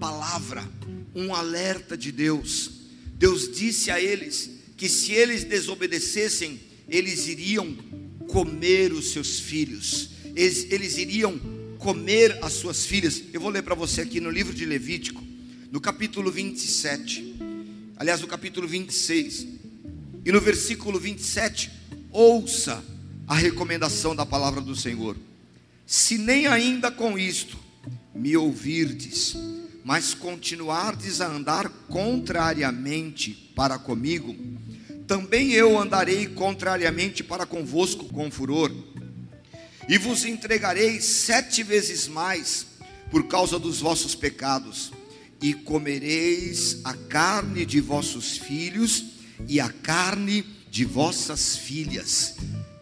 palavra, 0.00 0.66
um 1.14 1.34
alerta 1.34 1.98
de 1.98 2.10
Deus. 2.10 2.70
Deus 3.18 3.54
disse 3.54 3.90
a 3.90 4.00
eles 4.00 4.50
que 4.74 4.88
se 4.88 5.12
eles 5.12 5.44
desobedecessem, 5.44 6.58
eles 6.88 7.28
iriam 7.28 7.76
comer 8.26 8.90
os 8.90 9.12
seus 9.12 9.38
filhos, 9.38 10.08
eles, 10.34 10.66
eles 10.70 10.96
iriam 10.96 11.38
comer 11.84 12.38
as 12.40 12.54
suas 12.54 12.86
filhas. 12.86 13.22
Eu 13.30 13.42
vou 13.42 13.50
ler 13.50 13.62
para 13.62 13.74
você 13.74 14.00
aqui 14.00 14.18
no 14.18 14.30
livro 14.30 14.54
de 14.54 14.64
Levítico, 14.64 15.22
no 15.70 15.78
capítulo 15.78 16.30
27, 16.30 17.36
aliás, 17.98 18.22
no 18.22 18.26
capítulo 18.26 18.66
26, 18.66 19.46
e 20.24 20.32
no 20.32 20.40
versículo 20.40 20.98
27, 20.98 21.70
ouça 22.10 22.82
a 23.28 23.34
recomendação 23.34 24.16
da 24.16 24.24
palavra 24.24 24.62
do 24.62 24.74
Senhor. 24.74 25.14
Se 25.86 26.16
nem 26.16 26.46
ainda 26.46 26.90
com 26.90 27.18
isto 27.18 27.58
me 28.14 28.34
ouvirdes, 28.34 29.36
mas 29.84 30.14
continuardes 30.14 31.20
a 31.20 31.26
andar 31.26 31.68
contrariamente 31.68 33.52
para 33.54 33.78
comigo, 33.78 34.34
também 35.06 35.52
eu 35.52 35.78
andarei 35.78 36.28
contrariamente 36.28 37.22
para 37.22 37.44
convosco 37.44 38.06
com 38.06 38.30
furor 38.30 38.72
e 39.88 39.98
vos 39.98 40.24
entregarei 40.24 41.00
sete 41.00 41.62
vezes 41.62 42.08
mais 42.08 42.66
por 43.10 43.24
causa 43.24 43.58
dos 43.58 43.80
vossos 43.80 44.14
pecados, 44.14 44.92
e 45.40 45.52
comereis 45.52 46.80
a 46.84 46.94
carne 46.94 47.66
de 47.66 47.80
vossos 47.80 48.38
filhos 48.38 49.04
e 49.46 49.60
a 49.60 49.68
carne 49.68 50.44
de 50.70 50.84
vossas 50.84 51.56
filhas. 51.56 52.36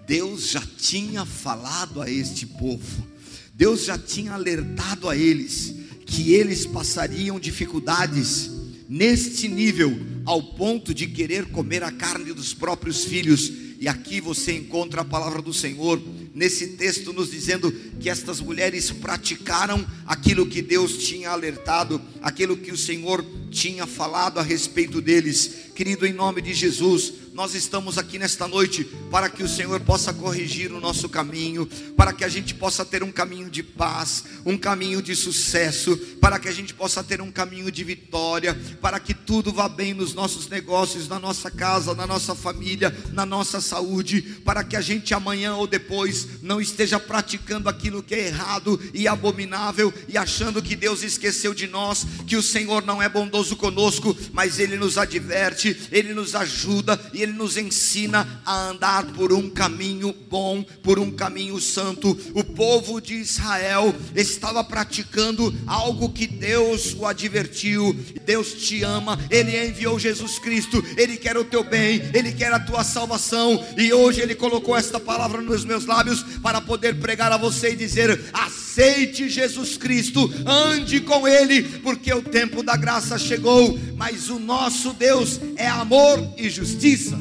Deus 0.06 0.50
já 0.50 0.62
tinha 0.78 1.26
falado 1.26 2.00
a 2.00 2.10
este 2.10 2.46
povo, 2.46 3.06
Deus 3.52 3.84
já 3.84 3.98
tinha 3.98 4.32
alertado 4.32 5.08
a 5.08 5.16
eles 5.16 5.74
que 6.06 6.32
eles 6.32 6.66
passariam 6.66 7.40
dificuldades 7.40 8.50
neste 8.88 9.48
nível, 9.48 9.98
ao 10.24 10.42
ponto 10.54 10.92
de 10.92 11.06
querer 11.06 11.46
comer 11.46 11.82
a 11.82 11.90
carne 11.90 12.32
dos 12.32 12.52
próprios 12.52 13.04
filhos. 13.04 13.50
E 13.80 13.88
aqui 13.88 14.20
você 14.20 14.52
encontra 14.52 15.00
a 15.00 15.04
palavra 15.04 15.40
do 15.40 15.52
Senhor 15.52 16.00
nesse 16.34 16.68
texto 16.68 17.12
nos 17.12 17.30
dizendo 17.30 17.70
que 18.00 18.08
estas 18.08 18.40
mulheres 18.40 18.90
praticaram 18.90 19.86
aquilo 20.06 20.46
que 20.46 20.62
Deus 20.62 20.96
tinha 20.98 21.30
alertado, 21.30 22.00
aquilo 22.22 22.56
que 22.56 22.70
o 22.70 22.76
Senhor 22.76 23.24
tinha 23.50 23.86
falado 23.86 24.38
a 24.38 24.42
respeito 24.42 25.00
deles. 25.00 25.70
Querido, 25.74 26.06
em 26.06 26.12
nome 26.12 26.40
de 26.40 26.54
Jesus, 26.54 27.14
nós 27.32 27.54
estamos 27.54 27.96
aqui 27.96 28.18
nesta 28.18 28.46
noite 28.46 28.84
para 29.10 29.28
que 29.30 29.42
o 29.42 29.48
Senhor 29.48 29.80
possa 29.80 30.12
corrigir 30.12 30.70
o 30.70 30.80
nosso 30.80 31.08
caminho, 31.08 31.66
para 31.96 32.12
que 32.12 32.24
a 32.24 32.28
gente 32.28 32.54
possa 32.54 32.84
ter 32.84 33.02
um 33.02 33.10
caminho 33.10 33.48
de 33.48 33.62
paz, 33.62 34.24
um 34.44 34.56
caminho 34.58 35.00
de 35.00 35.16
sucesso, 35.16 35.96
para 36.20 36.38
que 36.38 36.48
a 36.48 36.52
gente 36.52 36.74
possa 36.74 37.02
ter 37.02 37.22
um 37.22 37.32
caminho 37.32 37.72
de 37.72 37.82
vitória, 37.84 38.54
para 38.80 39.00
que 39.00 39.14
tudo 39.14 39.52
vá 39.52 39.66
bem 39.68 39.94
nos 39.94 40.12
nossos 40.12 40.46
negócios, 40.48 41.08
na 41.08 41.18
nossa 41.18 41.50
casa, 41.50 41.94
na 41.94 42.06
nossa 42.06 42.34
família, 42.34 42.94
na 43.12 43.24
nossa 43.24 43.60
saúde, 43.60 44.20
para 44.44 44.62
que 44.62 44.76
a 44.76 44.80
gente 44.80 45.14
amanhã 45.14 45.54
ou 45.54 45.66
depois 45.66 46.42
não 46.42 46.60
esteja 46.60 47.00
praticando 47.00 47.68
aquilo 47.68 48.02
que 48.02 48.14
é 48.14 48.26
errado 48.26 48.78
e 48.92 49.08
abominável 49.08 49.92
e 50.06 50.18
achando 50.18 50.62
que 50.62 50.76
Deus 50.76 51.02
esqueceu 51.02 51.54
de 51.54 51.66
nós, 51.66 52.06
que 52.26 52.36
o 52.36 52.42
Senhor 52.42 52.84
não 52.84 53.02
é 53.02 53.08
bondoso 53.08 53.56
conosco, 53.56 54.14
mas 54.32 54.58
Ele 54.58 54.76
nos 54.76 54.98
adverte, 54.98 55.88
Ele 55.90 56.12
nos 56.12 56.34
ajuda 56.34 57.00
ele 57.22 57.32
nos 57.32 57.56
ensina 57.56 58.42
a 58.44 58.68
andar 58.68 59.06
por 59.12 59.32
um 59.32 59.48
caminho 59.48 60.14
bom, 60.28 60.62
por 60.82 60.98
um 60.98 61.10
caminho 61.10 61.60
santo. 61.60 62.18
O 62.34 62.42
povo 62.42 63.00
de 63.00 63.14
Israel 63.14 63.94
estava 64.14 64.62
praticando 64.64 65.54
algo 65.66 66.10
que 66.10 66.26
Deus 66.26 66.94
o 66.94 67.06
advertiu. 67.06 67.94
Deus 68.24 68.52
te 68.54 68.82
ama, 68.82 69.18
ele 69.30 69.56
enviou 69.66 69.98
Jesus 69.98 70.38
Cristo, 70.38 70.82
ele 70.96 71.16
quer 71.16 71.36
o 71.36 71.44
teu 71.44 71.64
bem, 71.64 72.02
ele 72.12 72.32
quer 72.32 72.52
a 72.52 72.60
tua 72.60 72.84
salvação. 72.84 73.64
E 73.76 73.92
hoje 73.92 74.20
ele 74.20 74.34
colocou 74.34 74.76
esta 74.76 74.98
palavra 74.98 75.40
nos 75.40 75.64
meus 75.64 75.86
lábios 75.86 76.22
para 76.42 76.60
poder 76.60 76.98
pregar 76.98 77.32
a 77.32 77.36
você 77.36 77.72
e 77.72 77.76
dizer: 77.76 78.30
aceite 78.72 79.28
Jesus 79.28 79.76
Cristo, 79.76 80.32
ande 80.46 81.00
com 81.00 81.28
ele, 81.28 81.62
porque 81.80 82.12
o 82.12 82.22
tempo 82.22 82.62
da 82.62 82.74
graça 82.74 83.18
chegou. 83.18 83.78
Mas 83.96 84.30
o 84.30 84.38
nosso 84.38 84.94
Deus 84.94 85.38
é 85.56 85.68
amor 85.68 86.34
e 86.38 86.48
justiça. 86.48 87.20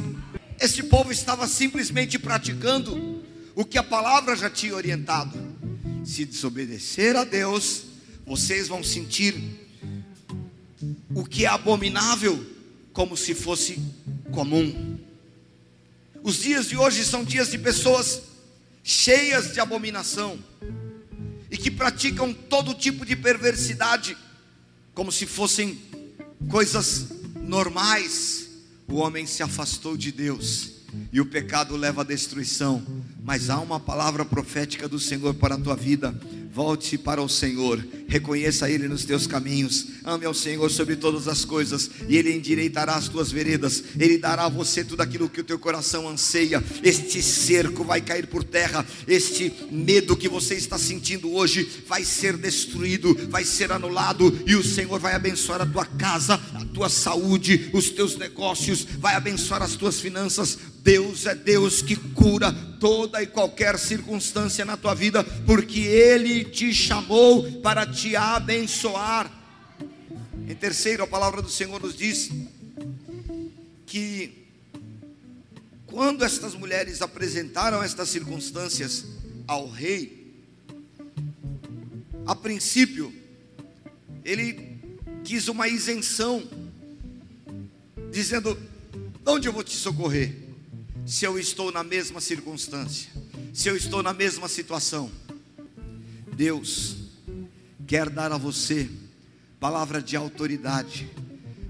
Este 0.60 0.82
povo 0.82 1.12
estava 1.12 1.48
simplesmente 1.48 2.18
praticando 2.18 3.22
o 3.54 3.66
que 3.66 3.78
a 3.78 3.84
palavra 3.84 4.34
já 4.36 4.50
tinha 4.50 4.74
orientado. 4.74 5.38
Se 6.06 6.24
desobedecer 6.24 7.18
a 7.18 7.26
Deus, 7.26 7.84
vocês 8.26 8.70
vão 8.70 8.82
sentir 8.82 9.36
o 11.14 11.26
que 11.26 11.46
é 11.46 11.50
abominável 11.50 12.46
como 12.94 13.18
se 13.18 13.36
fosse 13.36 13.78
comum. 14.32 14.98
Os 16.24 16.40
dias 16.40 16.70
de 16.70 16.78
hoje 16.78 17.04
são 17.04 17.26
dias 17.26 17.52
de 17.52 17.58
pessoas 17.58 18.22
cheias 18.84 19.54
de 19.54 19.60
abominação 19.60 20.40
e 21.52 21.58
que 21.58 21.70
praticam 21.70 22.34
todo 22.34 22.74
tipo 22.74 23.06
de 23.06 23.16
perversidade 23.16 24.18
como 24.94 25.12
se 25.12 25.26
fossem 25.26 25.80
coisas 26.50 27.10
normais 27.36 28.42
o 28.92 28.96
homem 28.96 29.26
se 29.26 29.42
afastou 29.42 29.96
de 29.96 30.12
Deus 30.12 30.72
e 31.14 31.22
o 31.22 31.26
pecado 31.26 31.78
leva 31.78 32.02
à 32.02 32.04
destruição. 32.04 32.84
Mas 33.24 33.50
há 33.50 33.58
uma 33.58 33.80
palavra 33.80 34.26
profética 34.26 34.86
do 34.86 35.00
Senhor 35.00 35.34
para 35.36 35.56
a 35.56 35.58
tua 35.58 35.78
vida. 35.78 36.14
Volte 36.54 36.98
para 36.98 37.22
o 37.22 37.30
Senhor, 37.30 37.82
reconheça 38.10 38.70
Ele 38.70 38.86
nos 38.86 39.06
teus 39.06 39.26
caminhos, 39.26 39.88
ame 40.04 40.26
ao 40.26 40.34
Senhor 40.34 40.70
sobre 40.70 40.98
todas 40.98 41.26
as 41.30 41.46
coisas, 41.46 41.90
e 42.10 42.18
Ele 42.18 42.36
endireitará 42.36 42.96
as 42.96 43.08
tuas 43.08 43.32
veredas, 43.32 43.82
Ele 43.98 44.18
dará 44.18 44.48
a 44.48 44.50
você 44.50 44.84
tudo 44.84 45.00
aquilo 45.00 45.30
que 45.30 45.40
o 45.40 45.46
teu 45.46 45.58
coração 45.58 46.10
anseia. 46.10 46.62
Este 46.84 47.22
cerco 47.24 47.86
vai 47.86 48.02
cair 48.02 48.28
por 48.28 48.44
terra, 48.44 48.86
este 49.08 49.54
medo 49.72 50.18
que 50.18 50.28
você 50.28 50.56
está 50.56 50.78
sentindo 50.78 51.32
hoje 51.32 51.86
vai 51.88 52.04
ser 52.04 52.36
destruído, 52.36 53.18
vai 53.30 53.46
ser 53.46 53.72
anulado, 53.72 54.38
e 54.46 54.54
o 54.54 54.64
Senhor 54.64 55.00
vai 55.00 55.14
abençoar 55.14 55.62
a 55.62 55.66
tua 55.66 55.86
casa, 55.86 56.34
a 56.54 56.66
tua 56.66 56.90
saúde, 56.90 57.70
os 57.72 57.92
teus 57.92 58.18
negócios, 58.18 58.86
vai 59.00 59.16
abençoar 59.16 59.62
as 59.62 59.76
tuas 59.76 60.02
finanças. 60.02 60.58
Deus 60.84 61.26
é 61.28 61.34
Deus 61.34 61.82
que 61.82 61.96
cura 61.96 62.71
toda 62.82 63.22
e 63.22 63.28
qualquer 63.28 63.78
circunstância 63.78 64.66
na 64.66 64.76
tua 64.76 64.96
vida, 64.96 65.24
porque 65.46 65.82
Ele 65.82 66.44
te 66.44 66.74
chamou 66.74 67.62
para 67.62 67.86
te 67.86 68.16
abençoar. 68.16 69.32
Em 70.50 70.56
terceiro, 70.56 71.04
a 71.04 71.08
palavra 71.08 71.44
do 71.44 71.50
Senhor 71.50 71.80
nos 71.80 71.96
diz 71.96 72.32
que 73.86 74.48
quando 75.86 76.26
estas 76.26 76.56
mulheres 76.56 77.04
apresentaram 77.04 77.84
estas 77.84 78.10
circunstâncias 78.10 79.06
ao 79.48 79.70
rei, 79.70 80.34
a 82.26 82.36
princípio, 82.36 83.14
ele 84.26 84.80
quis 85.24 85.48
uma 85.48 85.68
isenção, 85.68 86.44
dizendo: 88.12 88.58
onde 89.24 89.48
eu 89.48 89.54
vou 89.54 89.64
te 89.64 89.76
socorrer? 89.76 90.51
Se 91.06 91.26
eu 91.26 91.38
estou 91.38 91.72
na 91.72 91.84
mesma 91.84 92.22
circunstância, 92.22 93.10
se 93.54 93.70
eu 93.70 93.76
estou 93.76 94.04
na 94.04 94.14
mesma 94.14 94.48
situação. 94.48 95.12
Deus 96.34 96.98
quer 97.88 98.10
dar 98.10 98.32
a 98.32 98.38
você 98.38 98.90
palavra 99.60 100.02
de 100.02 100.16
autoridade, 100.16 101.10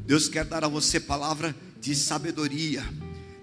Deus 0.06 0.30
quer 0.30 0.46
dar 0.46 0.64
a 0.64 0.68
você 0.68 1.00
palavra 1.00 1.56
de 1.80 1.96
sabedoria, 1.96 2.84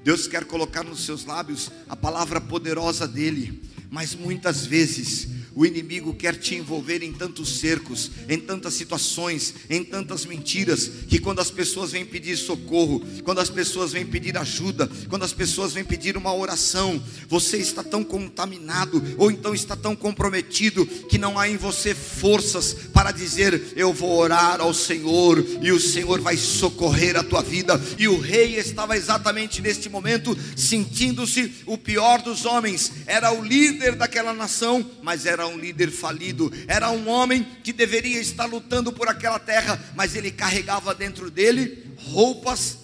Deus 0.05 0.27
quer 0.27 0.45
colocar 0.45 0.85
nos 0.85 1.05
seus 1.05 1.25
lábios 1.25 1.71
a 1.89 1.97
palavra 1.97 2.41
poderosa 2.41 3.07
dEle, 3.07 3.63
mas 3.91 4.15
muitas 4.15 4.65
vezes 4.65 5.38
o 5.59 5.67
inimigo 5.67 6.15
quer 6.15 6.37
te 6.37 6.55
envolver 6.55 7.03
em 7.03 7.13
tantos 7.13 7.59
cercos, 7.59 8.13
em 8.29 8.39
tantas 8.39 8.75
situações, 8.75 9.53
em 9.69 9.83
tantas 9.83 10.25
mentiras, 10.25 10.89
que 11.09 11.19
quando 11.19 11.41
as 11.41 11.51
pessoas 11.51 11.91
vêm 11.91 12.07
pedir 12.07 12.37
socorro, 12.37 13.03
quando 13.25 13.41
as 13.41 13.51
pessoas 13.51 13.91
vêm 13.91 14.07
pedir 14.07 14.39
ajuda, 14.39 14.89
quando 15.09 15.25
as 15.25 15.33
pessoas 15.33 15.73
vêm 15.73 15.83
pedir 15.83 16.17
uma 16.17 16.33
oração, 16.33 17.03
você 17.29 17.57
está 17.57 17.83
tão 17.83 18.05
contaminado, 18.05 19.03
ou 19.19 19.33
então 19.33 19.53
está 19.53 19.75
tão 19.75 19.97
comprometido, 19.97 20.87
que 20.87 21.19
não 21.19 21.37
há 21.37 21.49
em 21.49 21.57
você 21.57 21.93
forças 21.93 22.73
para 22.95 23.11
dizer: 23.11 23.73
Eu 23.75 23.93
vou 23.93 24.17
orar 24.17 24.61
ao 24.61 24.73
Senhor, 24.73 25.45
e 25.61 25.73
o 25.73 25.81
Senhor 25.81 26.21
vai 26.21 26.37
socorrer 26.37 27.17
a 27.17 27.25
tua 27.25 27.43
vida. 27.43 27.83
E 27.99 28.07
o 28.07 28.21
rei 28.21 28.61
estava 28.61 28.97
exatamente 28.97 29.61
neste 29.61 29.89
momento, 29.89 30.39
sentindo-se 30.57 31.53
o 31.67 31.77
pior 31.77 32.23
dos 32.23 32.45
homens, 32.45 32.93
era 33.07 33.33
o 33.33 33.43
líder 33.43 33.97
daquela 33.97 34.33
nação, 34.33 34.89
mas 35.03 35.27
era 35.27 35.48
um 35.49 35.59
líder 35.59 35.91
falido, 35.91 36.53
era 36.67 36.91
um 36.91 37.09
homem 37.09 37.47
que 37.65 37.73
deveria 37.73 38.21
estar 38.21 38.45
lutando 38.45 38.93
por 38.93 39.09
aquela 39.09 39.39
terra, 39.39 39.83
mas 39.95 40.15
ele 40.15 40.31
carregava 40.31 40.95
dentro 40.95 41.31
dele 41.31 41.87
roupas 41.97 42.79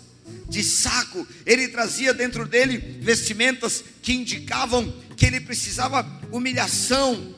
de 0.48 0.62
saco, 0.62 1.26
ele 1.44 1.68
trazia 1.68 2.14
dentro 2.14 2.46
dele 2.46 2.78
vestimentas 3.00 3.84
que 4.02 4.12
indicavam 4.12 4.92
que 5.16 5.26
ele 5.26 5.40
precisava 5.40 6.06
humilhação. 6.30 7.34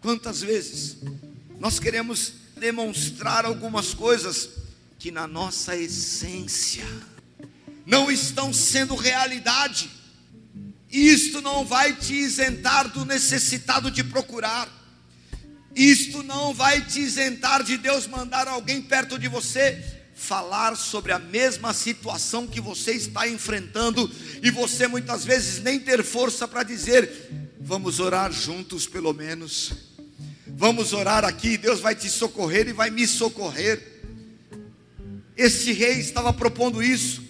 Quantas 0.00 0.42
vezes 0.42 0.98
nós 1.58 1.78
queremos 1.78 2.34
demonstrar 2.56 3.44
algumas 3.44 3.94
coisas 3.94 4.48
que 4.98 5.10
na 5.10 5.26
nossa 5.26 5.76
essência 5.76 6.84
não 7.86 8.10
estão 8.10 8.52
sendo 8.52 8.94
realidade? 8.94 9.90
Isto 10.92 11.40
não 11.40 11.64
vai 11.64 11.96
te 11.96 12.12
isentar 12.12 12.88
do 12.88 13.06
necessitado 13.06 13.90
de 13.90 14.04
procurar. 14.04 14.68
Isto 15.74 16.22
não 16.22 16.52
vai 16.52 16.84
te 16.84 17.00
isentar 17.00 17.62
de 17.62 17.78
Deus 17.78 18.06
mandar 18.06 18.46
alguém 18.46 18.82
perto 18.82 19.18
de 19.18 19.26
você 19.26 19.82
falar 20.14 20.76
sobre 20.76 21.10
a 21.10 21.18
mesma 21.18 21.72
situação 21.72 22.46
que 22.46 22.60
você 22.60 22.92
está 22.92 23.26
enfrentando 23.26 24.10
e 24.42 24.50
você 24.50 24.86
muitas 24.86 25.24
vezes 25.24 25.62
nem 25.62 25.80
ter 25.80 26.04
força 26.04 26.46
para 26.46 26.62
dizer: 26.62 27.10
vamos 27.58 27.98
orar 27.98 28.30
juntos 28.30 28.86
pelo 28.86 29.14
menos. 29.14 29.72
Vamos 30.46 30.92
orar 30.92 31.24
aqui, 31.24 31.56
Deus 31.56 31.80
vai 31.80 31.94
te 31.94 32.10
socorrer 32.10 32.68
e 32.68 32.72
vai 32.72 32.90
me 32.90 33.06
socorrer. 33.06 34.02
Este 35.34 35.72
rei 35.72 35.98
estava 35.98 36.32
propondo 36.32 36.82
isso. 36.82 37.22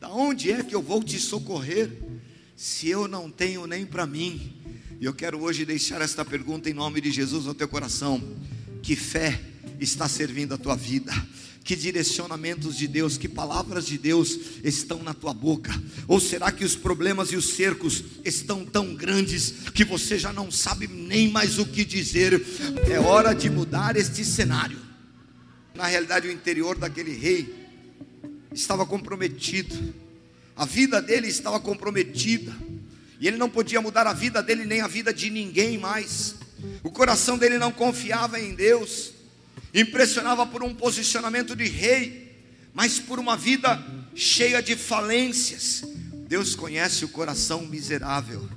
Da 0.00 0.08
onde 0.08 0.52
é 0.52 0.62
que 0.62 0.74
eu 0.74 0.80
vou 0.80 1.02
te 1.02 1.18
socorrer? 1.18 1.90
Se 2.58 2.88
eu 2.88 3.06
não 3.06 3.30
tenho 3.30 3.68
nem 3.68 3.86
para 3.86 4.04
mim? 4.04 4.52
E 5.00 5.04
eu 5.04 5.14
quero 5.14 5.40
hoje 5.40 5.64
deixar 5.64 6.00
esta 6.00 6.24
pergunta 6.24 6.68
em 6.68 6.74
nome 6.74 7.00
de 7.00 7.12
Jesus 7.12 7.44
no 7.44 7.54
teu 7.54 7.68
coração: 7.68 8.20
que 8.82 8.96
fé 8.96 9.40
está 9.78 10.08
servindo 10.08 10.54
a 10.54 10.58
tua 10.58 10.74
vida? 10.74 11.12
Que 11.62 11.76
direcionamentos 11.76 12.76
de 12.76 12.88
Deus, 12.88 13.16
que 13.16 13.28
palavras 13.28 13.86
de 13.86 13.96
Deus 13.96 14.36
estão 14.64 15.04
na 15.04 15.14
tua 15.14 15.32
boca? 15.32 15.70
Ou 16.08 16.18
será 16.18 16.50
que 16.50 16.64
os 16.64 16.74
problemas 16.74 17.30
e 17.30 17.36
os 17.36 17.50
cercos 17.50 18.02
estão 18.24 18.64
tão 18.64 18.92
grandes 18.92 19.54
que 19.72 19.84
você 19.84 20.18
já 20.18 20.32
não 20.32 20.50
sabe 20.50 20.88
nem 20.88 21.30
mais 21.30 21.60
o 21.60 21.66
que 21.66 21.84
dizer? 21.84 22.44
É 22.90 22.98
hora 22.98 23.34
de 23.34 23.48
mudar 23.48 23.96
este 23.96 24.24
cenário. 24.24 24.80
Na 25.74 25.86
realidade, 25.86 26.26
o 26.26 26.32
interior 26.32 26.76
daquele 26.76 27.12
rei 27.12 27.54
estava 28.52 28.84
comprometido 28.84 29.94
a 30.58 30.64
vida 30.64 31.00
dele 31.00 31.28
estava 31.28 31.60
comprometida. 31.60 32.52
E 33.20 33.28
ele 33.28 33.36
não 33.36 33.48
podia 33.48 33.80
mudar 33.80 34.08
a 34.08 34.12
vida 34.12 34.42
dele 34.42 34.64
nem 34.64 34.80
a 34.80 34.88
vida 34.88 35.14
de 35.14 35.30
ninguém 35.30 35.78
mais. 35.78 36.34
O 36.82 36.90
coração 36.90 37.38
dele 37.38 37.58
não 37.58 37.70
confiava 37.70 38.40
em 38.40 38.56
Deus. 38.56 39.12
Impressionava 39.72 40.44
por 40.44 40.64
um 40.64 40.74
posicionamento 40.74 41.54
de 41.54 41.68
rei, 41.68 42.36
mas 42.74 42.98
por 42.98 43.20
uma 43.20 43.36
vida 43.36 43.80
cheia 44.16 44.60
de 44.60 44.74
falências. 44.74 45.84
Deus 46.26 46.56
conhece 46.56 47.04
o 47.04 47.08
coração 47.08 47.64
miserável. 47.64 48.48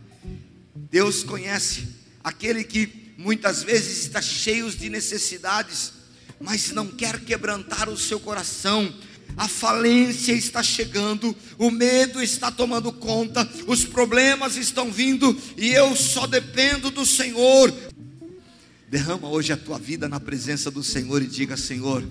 Deus 0.74 1.24
conhece 1.24 1.88
aquele 2.24 2.64
que 2.64 3.14
muitas 3.16 3.62
vezes 3.62 4.00
está 4.02 4.22
cheio 4.24 4.72
de 4.72 4.90
necessidades, 4.90 5.94
mas 6.40 6.72
não 6.72 6.88
quer 6.88 7.20
quebrantar 7.20 7.90
o 7.90 7.98
seu 7.98 8.20
coração 8.20 8.92
a 9.38 9.48
falência 9.48 10.34
está 10.34 10.62
chegando, 10.62 11.36
o 11.58 11.72
medo 11.72 12.22
está 12.22 12.52
tomando 12.52 12.91
conta, 12.91 13.48
os 13.67 13.86
problemas 13.86 14.56
estão 14.56 14.91
vindo 14.91 15.36
e 15.58 15.70
eu 15.70 15.96
só 15.96 16.28
dependo 16.28 16.91
do 16.91 17.06
Senhor. 17.06 17.74
Derrama 18.89 19.30
hoje 19.30 19.54
a 19.54 19.58
tua 19.58 19.80
vida 19.80 20.10
na 20.10 20.20
presença 20.20 20.70
do 20.70 20.84
Senhor 20.84 21.22
e 21.22 21.28
diga: 21.28 21.56
Senhor, 21.56 22.04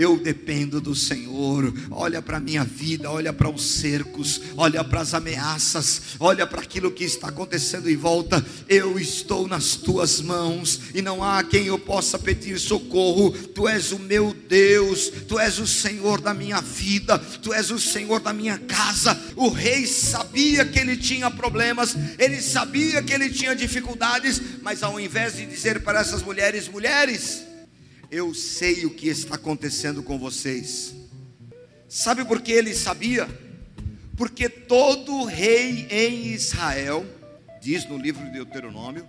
eu 0.00 0.16
dependo 0.18 0.80
do 0.80 0.94
Senhor. 0.94 1.72
Olha 1.90 2.22
para 2.22 2.38
a 2.38 2.40
minha 2.40 2.64
vida, 2.64 3.10
olha 3.10 3.32
para 3.32 3.50
os 3.50 3.62
cercos, 3.62 4.40
olha 4.56 4.82
para 4.82 5.00
as 5.00 5.12
ameaças, 5.12 6.02
olha 6.18 6.46
para 6.46 6.62
aquilo 6.62 6.90
que 6.90 7.04
está 7.04 7.28
acontecendo 7.28 7.90
em 7.90 7.96
volta. 7.96 8.44
Eu 8.66 8.98
estou 8.98 9.46
nas 9.46 9.74
tuas 9.74 10.20
mãos 10.20 10.80
e 10.94 11.02
não 11.02 11.22
há 11.22 11.42
quem 11.44 11.66
eu 11.66 11.78
possa 11.78 12.18
pedir 12.18 12.58
socorro. 12.58 13.32
Tu 13.32 13.68
és 13.68 13.92
o 13.92 13.98
meu 13.98 14.34
Deus, 14.48 15.12
tu 15.28 15.38
és 15.38 15.58
o 15.58 15.66
Senhor 15.66 16.20
da 16.20 16.32
minha 16.32 16.60
vida, 16.62 17.18
tu 17.18 17.52
és 17.52 17.70
o 17.70 17.78
Senhor 17.78 18.20
da 18.20 18.32
minha 18.32 18.58
casa. 18.58 19.18
O 19.36 19.48
rei 19.48 19.86
sabia 19.86 20.64
que 20.64 20.78
ele 20.78 20.96
tinha 20.96 21.30
problemas, 21.30 21.94
ele 22.18 22.40
sabia 22.40 23.02
que 23.02 23.12
ele 23.12 23.28
tinha 23.28 23.54
dificuldades, 23.54 24.40
mas 24.62 24.82
ao 24.82 24.98
invés 24.98 25.36
de 25.36 25.44
dizer 25.44 25.82
para 25.82 26.00
essas 26.00 26.22
mulheres: 26.22 26.68
mulheres, 26.68 27.49
eu 28.10 28.34
sei 28.34 28.84
o 28.84 28.90
que 28.90 29.08
está 29.08 29.36
acontecendo 29.36 30.02
com 30.02 30.18
vocês. 30.18 30.94
Sabe 31.88 32.24
por 32.24 32.40
que 32.40 32.52
ele 32.52 32.74
sabia? 32.74 33.28
Porque 34.16 34.48
todo 34.48 35.24
rei 35.24 35.86
em 35.90 36.26
Israel, 36.26 37.06
diz 37.60 37.88
no 37.88 37.96
livro 37.96 38.24
de 38.24 38.32
Deuteronômio, 38.32 39.06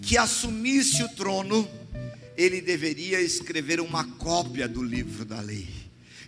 que 0.00 0.16
assumisse 0.16 1.02
o 1.02 1.08
trono, 1.08 1.68
ele 2.36 2.60
deveria 2.60 3.20
escrever 3.20 3.80
uma 3.80 4.04
cópia 4.04 4.66
do 4.66 4.82
livro 4.82 5.24
da 5.24 5.40
lei. 5.40 5.68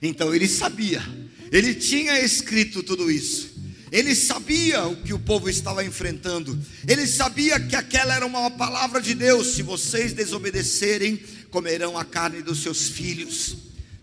Então 0.00 0.34
ele 0.34 0.46
sabia, 0.46 1.02
ele 1.50 1.74
tinha 1.74 2.20
escrito 2.20 2.82
tudo 2.82 3.10
isso. 3.10 3.55
Ele 3.92 4.14
sabia 4.14 4.84
o 4.86 4.96
que 4.96 5.14
o 5.14 5.18
povo 5.18 5.48
estava 5.48 5.84
enfrentando. 5.84 6.58
Ele 6.86 7.06
sabia 7.06 7.60
que 7.60 7.76
aquela 7.76 8.14
era 8.14 8.26
uma 8.26 8.50
palavra 8.50 9.00
de 9.00 9.14
Deus. 9.14 9.54
Se 9.54 9.62
vocês 9.62 10.12
desobedecerem, 10.12 11.20
comerão 11.50 11.96
a 11.96 12.04
carne 12.04 12.42
dos 12.42 12.62
seus 12.62 12.88
filhos. 12.88 13.56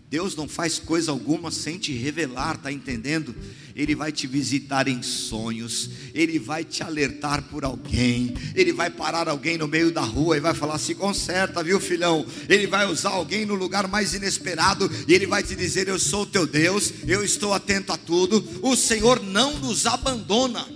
Deus 0.08 0.36
não 0.36 0.48
faz 0.48 0.78
coisa 0.78 1.10
alguma 1.10 1.50
sem 1.50 1.78
te 1.78 1.92
revelar, 1.92 2.56
tá 2.56 2.70
entendendo? 2.70 3.34
Ele 3.74 3.94
vai 3.94 4.12
te 4.12 4.26
visitar 4.26 4.86
em 4.86 5.02
sonhos, 5.02 5.90
ele 6.14 6.38
vai 6.38 6.64
te 6.64 6.82
alertar 6.82 7.42
por 7.42 7.64
alguém, 7.64 8.32
ele 8.54 8.72
vai 8.72 8.88
parar 8.88 9.28
alguém 9.28 9.58
no 9.58 9.66
meio 9.66 9.90
da 9.90 10.00
rua 10.00 10.36
e 10.36 10.40
vai 10.40 10.54
falar: 10.54 10.78
se 10.78 10.94
conserta, 10.94 11.62
viu, 11.62 11.80
filhão? 11.80 12.24
Ele 12.48 12.66
vai 12.66 12.86
usar 12.86 13.10
alguém 13.10 13.44
no 13.44 13.54
lugar 13.54 13.88
mais 13.88 14.14
inesperado 14.14 14.90
e 15.08 15.14
ele 15.14 15.26
vai 15.26 15.42
te 15.42 15.56
dizer: 15.56 15.88
Eu 15.88 15.98
sou 15.98 16.22
o 16.22 16.26
teu 16.26 16.46
Deus, 16.46 16.92
eu 17.06 17.24
estou 17.24 17.52
atento 17.52 17.92
a 17.92 17.96
tudo. 17.96 18.44
O 18.62 18.76
Senhor 18.76 19.22
não 19.22 19.58
nos 19.58 19.86
abandona. 19.86 20.66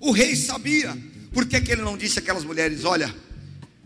O 0.00 0.10
rei 0.10 0.34
sabia, 0.34 0.96
por 1.32 1.46
que, 1.46 1.60
que 1.60 1.72
ele 1.72 1.82
não 1.82 1.96
disse 1.96 2.18
àquelas 2.18 2.44
mulheres: 2.44 2.84
Olha, 2.84 3.14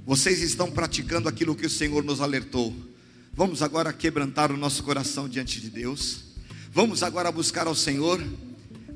vocês 0.06 0.40
estão 0.40 0.70
praticando 0.70 1.28
aquilo 1.28 1.54
que 1.54 1.66
o 1.66 1.70
Senhor 1.70 2.02
nos 2.02 2.20
alertou 2.20 2.74
Vamos 3.37 3.62
agora 3.62 3.92
quebrantar 3.92 4.52
o 4.52 4.56
nosso 4.56 4.84
coração 4.84 5.28
diante 5.28 5.60
de 5.60 5.68
Deus. 5.68 6.23
Vamos 6.74 7.04
agora 7.04 7.30
buscar 7.30 7.68
ao 7.68 7.74
Senhor. 7.76 8.20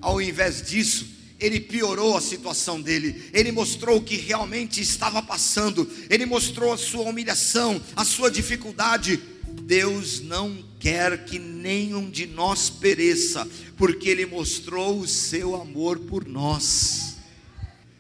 Ao 0.01 0.21
invés 0.21 0.63
disso, 0.69 1.07
ele 1.39 1.61
piorou 1.61 2.17
a 2.17 2.21
situação 2.21 2.83
dele, 2.83 3.31
ele 3.33 3.53
mostrou 3.53 3.99
o 3.99 4.03
que 4.03 4.17
realmente 4.17 4.81
estava 4.81 5.23
passando, 5.23 5.89
ele 6.11 6.27
mostrou 6.27 6.73
a 6.73 6.77
sua 6.77 7.03
humilhação, 7.03 7.81
a 7.95 8.05
sua 8.05 8.33
dificuldade. 8.33 9.21
Deus 9.63 10.21
não 10.21 10.59
quer 10.81 11.25
que 11.25 11.39
nenhum 11.39 12.11
de 12.11 12.27
nós 12.27 12.69
pereça, 12.69 13.49
porque 13.77 14.09
ele 14.09 14.27
mostrou 14.27 14.99
o 14.99 15.07
seu 15.07 15.55
amor 15.55 16.01
por 16.01 16.27
nós. 16.27 17.17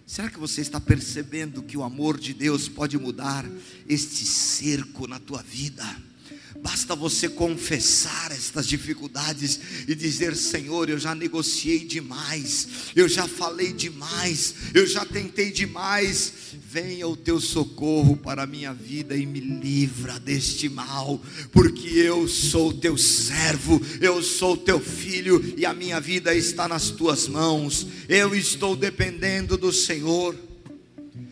Será 0.04 0.28
que 0.28 0.40
você 0.40 0.60
está 0.60 0.80
percebendo 0.80 1.62
que 1.62 1.76
o 1.76 1.84
amor 1.84 2.18
de 2.18 2.34
Deus 2.34 2.68
pode 2.68 2.98
mudar 2.98 3.48
este 3.88 4.24
cerco 4.24 5.06
na 5.06 5.20
tua 5.20 5.40
vida? 5.40 6.07
Basta 6.62 6.94
você 6.94 7.28
confessar 7.28 8.32
estas 8.32 8.66
dificuldades 8.66 9.60
e 9.86 9.94
dizer: 9.94 10.34
Senhor, 10.34 10.88
eu 10.88 10.98
já 10.98 11.14
negociei 11.14 11.84
demais, 11.84 12.68
eu 12.96 13.08
já 13.08 13.28
falei 13.28 13.72
demais, 13.72 14.54
eu 14.74 14.86
já 14.86 15.04
tentei 15.04 15.52
demais. 15.52 16.32
Venha 16.70 17.06
o 17.06 17.16
teu 17.16 17.40
socorro 17.40 18.16
para 18.16 18.42
a 18.42 18.46
minha 18.46 18.74
vida 18.74 19.16
e 19.16 19.24
me 19.24 19.40
livra 19.40 20.18
deste 20.18 20.68
mal, 20.68 21.20
porque 21.52 21.88
eu 21.88 22.26
sou 22.28 22.72
teu 22.72 22.98
servo, 22.98 23.80
eu 24.00 24.22
sou 24.22 24.56
teu 24.56 24.80
filho 24.80 25.54
e 25.56 25.64
a 25.64 25.72
minha 25.72 26.00
vida 26.00 26.34
está 26.34 26.66
nas 26.66 26.90
tuas 26.90 27.28
mãos. 27.28 27.86
Eu 28.08 28.34
estou 28.34 28.74
dependendo 28.74 29.56
do 29.56 29.72
Senhor. 29.72 30.34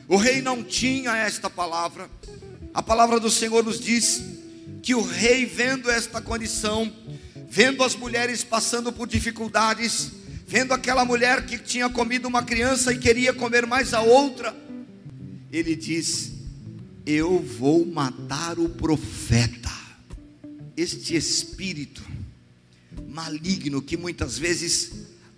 O 0.08 0.16
rei 0.16 0.40
não 0.40 0.62
tinha 0.62 1.16
esta 1.16 1.50
palavra, 1.50 2.08
a 2.72 2.82
palavra 2.82 3.18
do 3.18 3.30
Senhor 3.30 3.64
nos 3.64 3.80
diz 3.80 4.22
que 4.86 4.94
o 4.94 5.02
rei, 5.02 5.44
vendo 5.44 5.90
esta 5.90 6.20
condição, 6.20 6.92
vendo 7.48 7.82
as 7.82 7.96
mulheres 7.96 8.44
passando 8.44 8.92
por 8.92 9.08
dificuldades, 9.08 10.12
vendo 10.46 10.72
aquela 10.72 11.04
mulher 11.04 11.44
que 11.44 11.58
tinha 11.58 11.90
comido 11.90 12.28
uma 12.28 12.44
criança 12.44 12.92
e 12.92 12.98
queria 13.00 13.32
comer 13.32 13.66
mais 13.66 13.92
a 13.92 14.00
outra, 14.00 14.56
ele 15.50 15.74
diz: 15.74 16.30
Eu 17.04 17.42
vou 17.42 17.84
matar 17.84 18.60
o 18.60 18.68
profeta. 18.68 19.72
Este 20.76 21.16
espírito 21.16 22.04
maligno 23.08 23.82
que 23.82 23.96
muitas 23.96 24.38
vezes 24.38 24.92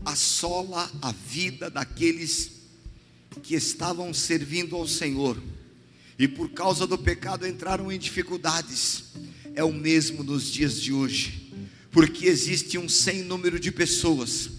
assola 0.04 0.90
a 1.00 1.10
vida 1.10 1.70
daqueles 1.70 2.50
que 3.42 3.54
estavam 3.54 4.12
servindo 4.12 4.76
ao 4.76 4.86
Senhor 4.86 5.42
e 6.18 6.28
por 6.28 6.50
causa 6.50 6.86
do 6.86 6.98
pecado 6.98 7.46
entraram 7.46 7.90
em 7.90 7.98
dificuldades 7.98 9.04
é 9.58 9.64
o 9.64 9.72
mesmo 9.72 10.22
nos 10.22 10.52
dias 10.52 10.80
de 10.80 10.92
hoje, 10.92 11.50
porque 11.90 12.28
existe 12.28 12.78
um 12.78 12.88
sem 12.88 13.24
número 13.24 13.58
de 13.58 13.72
pessoas 13.72 14.50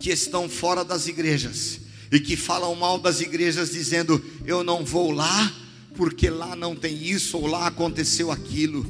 que 0.00 0.10
estão 0.10 0.48
fora 0.48 0.84
das 0.84 1.06
igrejas 1.06 1.78
e 2.10 2.18
que 2.18 2.34
falam 2.34 2.74
mal 2.74 2.98
das 2.98 3.20
igrejas, 3.20 3.70
dizendo: 3.70 4.20
Eu 4.44 4.64
não 4.64 4.84
vou 4.84 5.12
lá, 5.12 5.54
porque 5.94 6.28
lá 6.28 6.56
não 6.56 6.74
tem 6.74 7.00
isso 7.00 7.38
ou 7.38 7.46
lá 7.46 7.68
aconteceu 7.68 8.32
aquilo. 8.32 8.84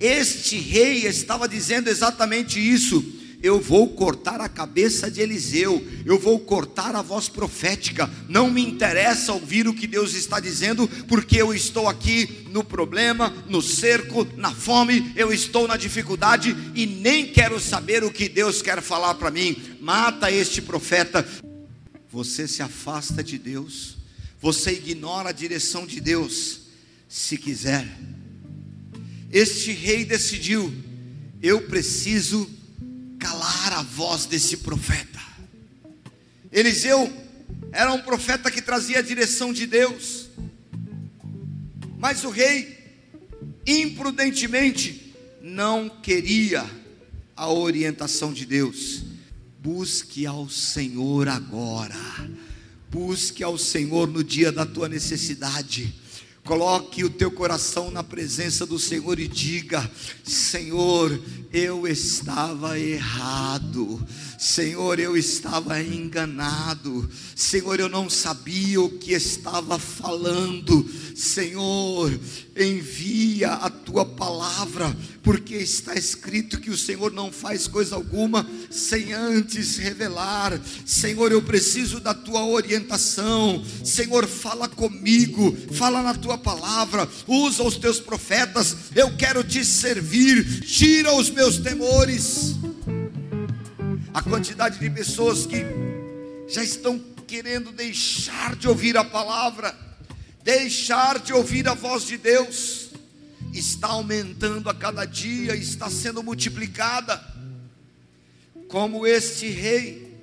Este 0.00 0.58
rei 0.58 1.06
estava 1.06 1.48
dizendo 1.48 1.88
exatamente 1.88 2.58
isso 2.58 3.04
eu 3.42 3.60
vou 3.60 3.88
cortar 3.88 4.40
a 4.40 4.48
cabeça 4.48 5.10
de 5.10 5.20
Eliseu, 5.20 5.84
eu 6.06 6.16
vou 6.16 6.38
cortar 6.38 6.94
a 6.94 7.02
voz 7.02 7.28
profética. 7.28 8.08
Não 8.28 8.48
me 8.48 8.62
interessa 8.62 9.32
ouvir 9.32 9.66
o 9.66 9.74
que 9.74 9.88
Deus 9.88 10.14
está 10.14 10.38
dizendo, 10.38 10.86
porque 11.08 11.42
eu 11.42 11.52
estou 11.52 11.88
aqui 11.88 12.46
no 12.50 12.62
problema, 12.62 13.34
no 13.48 13.60
cerco, 13.60 14.24
na 14.36 14.52
fome, 14.52 15.12
eu 15.16 15.32
estou 15.32 15.66
na 15.66 15.76
dificuldade 15.76 16.56
e 16.74 16.86
nem 16.86 17.26
quero 17.26 17.58
saber 17.58 18.04
o 18.04 18.12
que 18.12 18.28
Deus 18.28 18.62
quer 18.62 18.80
falar 18.80 19.14
para 19.14 19.30
mim. 19.30 19.60
Mata 19.80 20.30
este 20.30 20.62
profeta. 20.62 21.26
Você 22.10 22.46
se 22.46 22.62
afasta 22.62 23.24
de 23.24 23.38
Deus, 23.38 23.96
você 24.40 24.72
ignora 24.72 25.30
a 25.30 25.32
direção 25.32 25.86
de 25.86 26.00
Deus, 26.00 26.60
se 27.08 27.36
quiser. 27.36 27.88
Este 29.32 29.72
rei 29.72 30.04
decidiu: 30.04 30.72
eu 31.42 31.62
preciso 31.62 32.48
calar 33.22 33.72
a 33.74 33.82
voz 33.82 34.26
desse 34.26 34.56
profeta. 34.56 35.20
Eliseu 36.50 37.10
era 37.70 37.92
um 37.92 38.02
profeta 38.02 38.50
que 38.50 38.60
trazia 38.60 38.98
a 38.98 39.02
direção 39.02 39.52
de 39.52 39.64
Deus, 39.64 40.28
mas 41.98 42.24
o 42.24 42.30
rei, 42.30 42.76
imprudentemente, 43.64 45.14
não 45.40 45.88
queria 45.88 46.68
a 47.36 47.48
orientação 47.48 48.32
de 48.32 48.44
Deus. 48.44 49.04
Busque 49.62 50.26
ao 50.26 50.48
Senhor 50.48 51.28
agora, 51.28 51.94
busque 52.90 53.44
ao 53.44 53.56
Senhor 53.56 54.08
no 54.08 54.24
dia 54.24 54.50
da 54.50 54.66
tua 54.66 54.88
necessidade 54.88 55.94
Coloque 56.44 57.04
o 57.04 57.10
teu 57.10 57.30
coração 57.30 57.88
na 57.88 58.02
presença 58.02 58.66
do 58.66 58.76
Senhor 58.76 59.20
e 59.20 59.28
diga: 59.28 59.88
Senhor, 60.24 61.22
eu 61.52 61.86
estava 61.86 62.76
errado. 62.80 64.04
Senhor, 64.40 64.98
eu 64.98 65.16
estava 65.16 65.80
enganado. 65.80 67.08
Senhor, 67.36 67.78
eu 67.78 67.88
não 67.88 68.10
sabia 68.10 68.80
o 68.80 68.90
que 68.90 69.12
estava 69.12 69.78
falando. 69.78 70.84
Senhor, 71.14 72.18
envia 72.56 73.52
a 73.52 73.70
tua 73.70 74.04
palavra, 74.04 74.96
porque 75.22 75.56
está 75.56 75.94
escrito 75.94 76.60
que 76.60 76.70
o 76.70 76.76
Senhor 76.76 77.12
não 77.12 77.30
faz 77.30 77.66
coisa 77.66 77.94
alguma 77.94 78.48
sem 78.70 79.12
antes 79.12 79.76
revelar. 79.76 80.60
Senhor, 80.84 81.32
eu 81.32 81.42
preciso 81.42 82.00
da 82.00 82.14
tua 82.14 82.44
orientação. 82.44 83.64
Senhor, 83.84 84.26
fala 84.26 84.68
comigo, 84.68 85.56
fala 85.72 86.02
na 86.02 86.14
tua 86.14 86.38
palavra, 86.38 87.08
usa 87.26 87.62
os 87.62 87.76
teus 87.76 88.00
profetas. 88.00 88.76
Eu 88.94 89.16
quero 89.16 89.44
te 89.44 89.64
servir. 89.64 90.62
Tira 90.62 91.14
os 91.14 91.30
meus 91.30 91.58
temores 91.58 92.56
a 94.14 94.22
quantidade 94.22 94.78
de 94.78 94.90
pessoas 94.90 95.46
que 95.46 95.64
já 96.46 96.62
estão 96.62 96.98
querendo 97.26 97.72
deixar 97.72 98.54
de 98.56 98.68
ouvir 98.68 98.96
a 98.96 99.04
palavra, 99.04 99.74
deixar 100.42 101.18
de 101.18 101.32
ouvir 101.32 101.68
a 101.68 101.74
voz 101.74 102.04
de 102.04 102.16
Deus, 102.16 102.90
está 103.52 103.88
aumentando 103.88 104.68
a 104.68 104.74
cada 104.74 105.04
dia, 105.04 105.54
está 105.54 105.88
sendo 105.90 106.22
multiplicada. 106.22 107.22
Como 108.68 109.06
este 109.06 109.48
rei, 109.48 110.18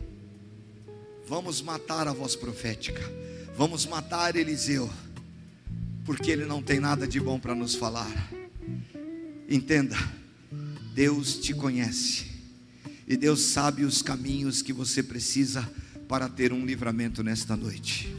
vamos 1.28 1.62
matar 1.62 2.08
a 2.08 2.14
voz 2.14 2.36
profética, 2.36 3.02
vamos 3.56 3.86
matar 3.86 4.36
Eliseu, 4.36 4.90
porque 6.06 6.32
ele 6.32 6.46
não 6.46 6.62
tem 6.62 6.80
nada 6.80 7.08
de 7.08 7.20
bom 7.20 7.40
para 7.40 7.54
nos 7.54 7.76
falar. 7.76 8.32
Entenda, 9.48 9.98
Deus 10.94 11.36
te 11.38 11.54
conhece. 11.54 12.28
E 13.08 13.18
Deus 13.18 13.42
sabe 13.42 13.84
os 13.84 14.04
caminhos 14.04 14.62
que 14.62 14.72
você 14.72 15.02
precisa 15.02 15.68
para 16.08 16.30
ter 16.30 16.54
um 16.54 16.64
livramento 16.64 17.24
nesta 17.24 17.56
noite. 17.56 18.19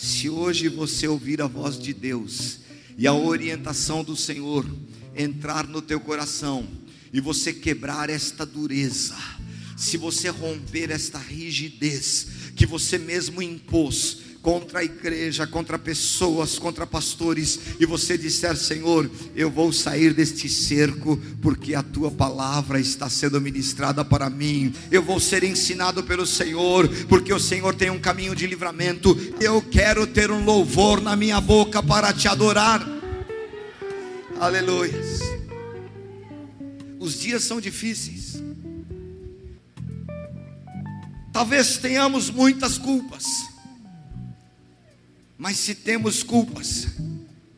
Se 0.00 0.30
hoje 0.30 0.66
você 0.66 1.06
ouvir 1.06 1.42
a 1.42 1.46
voz 1.46 1.78
de 1.78 1.92
Deus 1.92 2.60
e 2.96 3.06
a 3.06 3.12
orientação 3.12 4.02
do 4.02 4.16
Senhor 4.16 4.64
entrar 5.14 5.68
no 5.68 5.82
teu 5.82 6.00
coração 6.00 6.66
e 7.12 7.20
você 7.20 7.52
quebrar 7.52 8.08
esta 8.08 8.46
dureza, 8.46 9.14
se 9.76 9.98
você 9.98 10.30
romper 10.30 10.90
esta 10.90 11.18
rigidez 11.18 12.28
que 12.56 12.64
você 12.64 12.96
mesmo 12.96 13.42
impôs, 13.42 14.22
contra 14.42 14.80
a 14.80 14.84
igreja, 14.84 15.46
contra 15.46 15.78
pessoas, 15.78 16.58
contra 16.58 16.86
pastores, 16.86 17.58
e 17.78 17.86
você 17.86 18.16
disser: 18.16 18.56
Senhor, 18.56 19.10
eu 19.34 19.50
vou 19.50 19.72
sair 19.72 20.14
deste 20.14 20.48
cerco, 20.48 21.16
porque 21.42 21.74
a 21.74 21.82
tua 21.82 22.10
palavra 22.10 22.80
está 22.80 23.08
sendo 23.08 23.40
ministrada 23.40 24.04
para 24.04 24.30
mim, 24.30 24.74
eu 24.90 25.02
vou 25.02 25.20
ser 25.20 25.44
ensinado 25.44 26.02
pelo 26.02 26.26
Senhor, 26.26 26.88
porque 27.08 27.32
o 27.32 27.40
Senhor 27.40 27.74
tem 27.74 27.90
um 27.90 28.00
caminho 28.00 28.34
de 28.34 28.46
livramento, 28.46 29.16
eu 29.40 29.60
quero 29.60 30.06
ter 30.06 30.30
um 30.30 30.44
louvor 30.44 31.00
na 31.00 31.14
minha 31.16 31.40
boca 31.40 31.82
para 31.82 32.12
te 32.12 32.28
adorar. 32.28 32.86
Aleluia. 34.38 34.98
Os 36.98 37.18
dias 37.18 37.44
são 37.44 37.60
difíceis. 37.60 38.42
Talvez 41.32 41.78
tenhamos 41.78 42.28
muitas 42.28 42.76
culpas. 42.76 43.49
Mas 45.40 45.56
se 45.56 45.74
temos 45.74 46.22
culpas, 46.22 46.88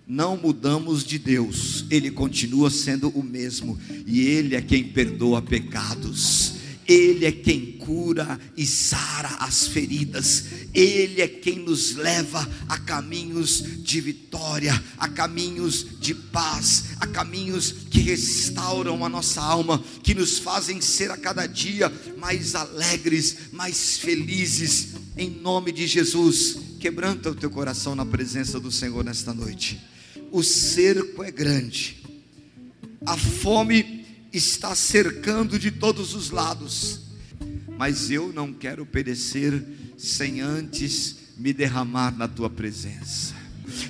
não 0.06 0.36
mudamos 0.36 1.02
de 1.02 1.18
Deus, 1.18 1.84
Ele 1.90 2.12
continua 2.12 2.70
sendo 2.70 3.08
o 3.08 3.24
mesmo, 3.24 3.76
e 4.06 4.20
Ele 4.20 4.54
é 4.54 4.62
quem 4.62 4.84
perdoa 4.84 5.42
pecados. 5.42 6.62
Ele 6.86 7.24
é 7.24 7.32
quem 7.32 7.72
cura 7.72 8.38
e 8.56 8.64
sara 8.66 9.30
as 9.40 9.66
feridas, 9.66 10.44
Ele 10.72 11.22
é 11.22 11.26
quem 11.26 11.58
nos 11.58 11.96
leva 11.96 12.48
a 12.68 12.78
caminhos 12.78 13.82
de 13.82 14.00
vitória, 14.00 14.80
a 14.96 15.08
caminhos 15.08 15.84
de 16.00 16.14
paz, 16.14 16.84
a 17.00 17.06
caminhos 17.08 17.72
que 17.90 17.98
restauram 18.00 19.04
a 19.04 19.08
nossa 19.08 19.40
alma, 19.40 19.82
que 20.04 20.14
nos 20.14 20.38
fazem 20.38 20.80
ser 20.80 21.10
a 21.10 21.16
cada 21.16 21.46
dia 21.48 21.92
mais 22.16 22.54
alegres, 22.54 23.36
mais 23.50 23.98
felizes, 23.98 24.88
em 25.16 25.30
nome 25.30 25.72
de 25.72 25.88
Jesus. 25.88 26.71
Quebranta 26.82 27.30
o 27.30 27.34
teu 27.36 27.48
coração 27.48 27.94
na 27.94 28.04
presença 28.04 28.58
do 28.58 28.72
Senhor 28.72 29.04
nesta 29.04 29.32
noite. 29.32 29.80
O 30.32 30.42
cerco 30.42 31.22
é 31.22 31.30
grande, 31.30 32.02
a 33.06 33.16
fome 33.16 34.04
está 34.32 34.74
cercando 34.74 35.60
de 35.60 35.70
todos 35.70 36.12
os 36.12 36.30
lados, 36.30 37.02
mas 37.78 38.10
eu 38.10 38.32
não 38.32 38.52
quero 38.52 38.84
perecer 38.84 39.64
sem 39.96 40.40
antes 40.40 41.18
me 41.38 41.52
derramar 41.52 42.18
na 42.18 42.26
tua 42.26 42.50
presença. 42.50 43.32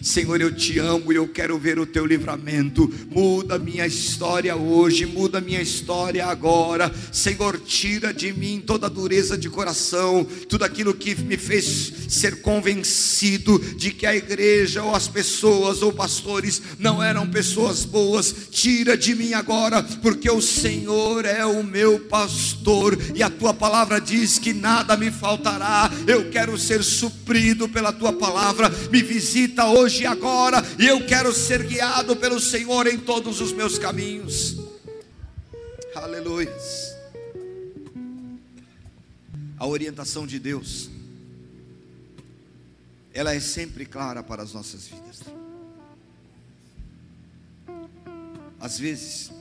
Senhor, 0.02 0.40
eu 0.40 0.54
te 0.54 0.78
amo 0.78 1.12
e 1.12 1.16
eu 1.16 1.28
quero 1.28 1.58
ver 1.58 1.78
o 1.78 1.86
teu 1.86 2.04
livramento. 2.04 2.92
Muda 3.10 3.58
minha 3.58 3.86
história 3.86 4.56
hoje, 4.56 5.06
muda 5.06 5.40
minha 5.40 5.60
história 5.60 6.26
agora. 6.26 6.92
Senhor, 7.10 7.58
tira 7.60 8.12
de 8.12 8.32
mim 8.32 8.62
toda 8.64 8.88
dureza 8.88 9.36
de 9.36 9.48
coração, 9.48 10.26
tudo 10.48 10.64
aquilo 10.64 10.94
que 10.94 11.14
me 11.14 11.36
fez 11.36 11.92
ser 12.08 12.42
convencido 12.42 13.58
de 13.76 13.90
que 13.90 14.06
a 14.06 14.14
igreja 14.14 14.82
ou 14.82 14.94
as 14.94 15.08
pessoas 15.08 15.82
ou 15.82 15.92
pastores 15.92 16.60
não 16.78 17.02
eram 17.02 17.28
pessoas 17.28 17.84
boas. 17.84 18.34
Tira 18.50 18.96
de 18.96 19.14
mim 19.14 19.32
agora, 19.32 19.82
porque 19.82 20.30
o 20.30 20.40
Senhor 20.40 21.24
é 21.24 21.44
o 21.44 21.62
meu 21.62 22.00
pastor 22.00 22.98
e 23.14 23.22
a 23.22 23.30
tua 23.30 23.54
palavra 23.54 24.00
diz 24.00 24.38
que 24.38 24.52
nada 24.52 24.96
me 24.96 25.10
faltará. 25.10 25.90
Eu 26.06 26.30
quero 26.30 26.58
ser 26.58 26.82
suprido 26.82 27.68
pela 27.68 27.92
tua 27.92 28.12
palavra. 28.12 28.70
Me 28.90 29.02
visita 29.02 29.66
hoje 29.72 30.02
e 30.02 30.06
agora, 30.06 30.62
e 30.78 30.86
eu 30.86 31.04
quero 31.06 31.32
ser 31.32 31.62
guiado 31.66 32.14
pelo 32.16 32.38
Senhor 32.38 32.86
em 32.86 32.98
todos 32.98 33.40
os 33.40 33.52
meus 33.52 33.78
caminhos. 33.78 34.58
Aleluia. 35.94 36.54
A 39.58 39.66
orientação 39.66 40.26
de 40.26 40.38
Deus, 40.38 40.90
ela 43.14 43.34
é 43.34 43.40
sempre 43.40 43.86
clara 43.86 44.22
para 44.22 44.42
as 44.42 44.52
nossas 44.52 44.88
vidas. 44.88 45.20
Às 48.60 48.78
vezes, 48.78 49.32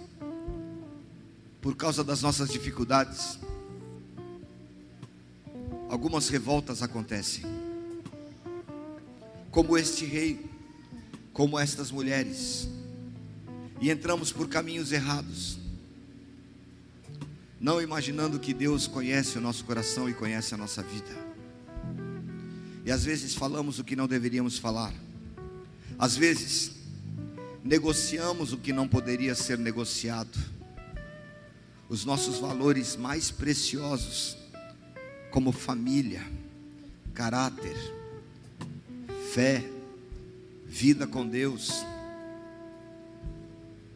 por 1.61 1.75
causa 1.75 2.03
das 2.03 2.21
nossas 2.21 2.49
dificuldades, 2.49 3.37
algumas 5.89 6.29
revoltas 6.29 6.81
acontecem 6.81 7.60
como 9.51 9.77
este 9.77 10.05
rei, 10.05 10.49
como 11.33 11.59
estas 11.59 11.91
mulheres, 11.91 12.69
e 13.81 13.91
entramos 13.91 14.31
por 14.31 14.47
caminhos 14.47 14.91
errados, 14.91 15.59
não 17.59 17.81
imaginando 17.81 18.39
que 18.39 18.53
Deus 18.53 18.87
conhece 18.87 19.37
o 19.37 19.41
nosso 19.41 19.65
coração 19.65 20.09
e 20.09 20.13
conhece 20.13 20.53
a 20.53 20.57
nossa 20.57 20.81
vida. 20.81 21.15
E 22.85 22.91
às 22.91 23.03
vezes 23.03 23.35
falamos 23.35 23.77
o 23.77 23.83
que 23.83 23.95
não 23.95 24.07
deveríamos 24.07 24.57
falar, 24.57 24.93
às 25.99 26.15
vezes 26.15 26.71
negociamos 27.63 28.53
o 28.53 28.57
que 28.57 28.71
não 28.71 28.87
poderia 28.87 29.35
ser 29.35 29.57
negociado, 29.57 30.39
os 31.89 32.05
nossos 32.05 32.39
valores 32.39 32.95
mais 32.95 33.29
preciosos, 33.29 34.37
como 35.29 35.51
família, 35.51 36.25
caráter, 37.13 38.00
fé, 39.31 39.63
vida 40.65 41.07
com 41.07 41.25
Deus, 41.25 41.85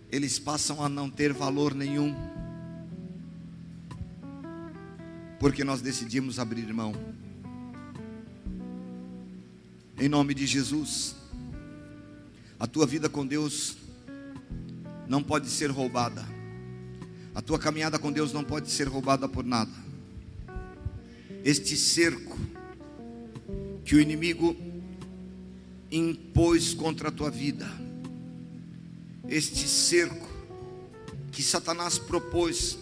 eles 0.09 0.39
passam 0.39 0.81
a 0.81 0.87
não 0.87 1.09
ter 1.09 1.33
valor 1.33 1.75
nenhum, 1.75 2.15
porque 5.37 5.65
nós 5.65 5.81
decidimos 5.81 6.39
abrir 6.39 6.73
mão. 6.73 6.93
Em 9.99 10.07
nome 10.07 10.33
de 10.33 10.45
Jesus, 10.45 11.17
a 12.57 12.65
tua 12.65 12.87
vida 12.87 13.09
com 13.09 13.27
Deus 13.27 13.75
não 15.05 15.21
pode 15.21 15.49
ser 15.49 15.69
roubada, 15.69 16.25
a 17.33 17.41
tua 17.41 17.59
caminhada 17.59 17.99
com 17.99 18.09
Deus 18.09 18.31
não 18.31 18.43
pode 18.45 18.71
ser 18.71 18.87
roubada 18.87 19.27
por 19.27 19.43
nada. 19.43 19.73
Este 21.43 21.75
cerco 21.75 22.39
que 23.83 23.95
o 23.95 23.99
inimigo 23.99 24.64
impôs 25.95 26.73
contra 26.73 27.09
a 27.09 27.11
tua 27.11 27.29
vida, 27.31 27.67
este 29.27 29.67
cerco 29.67 30.27
que 31.31 31.41
Satanás 31.41 31.97
propôs 31.97 32.77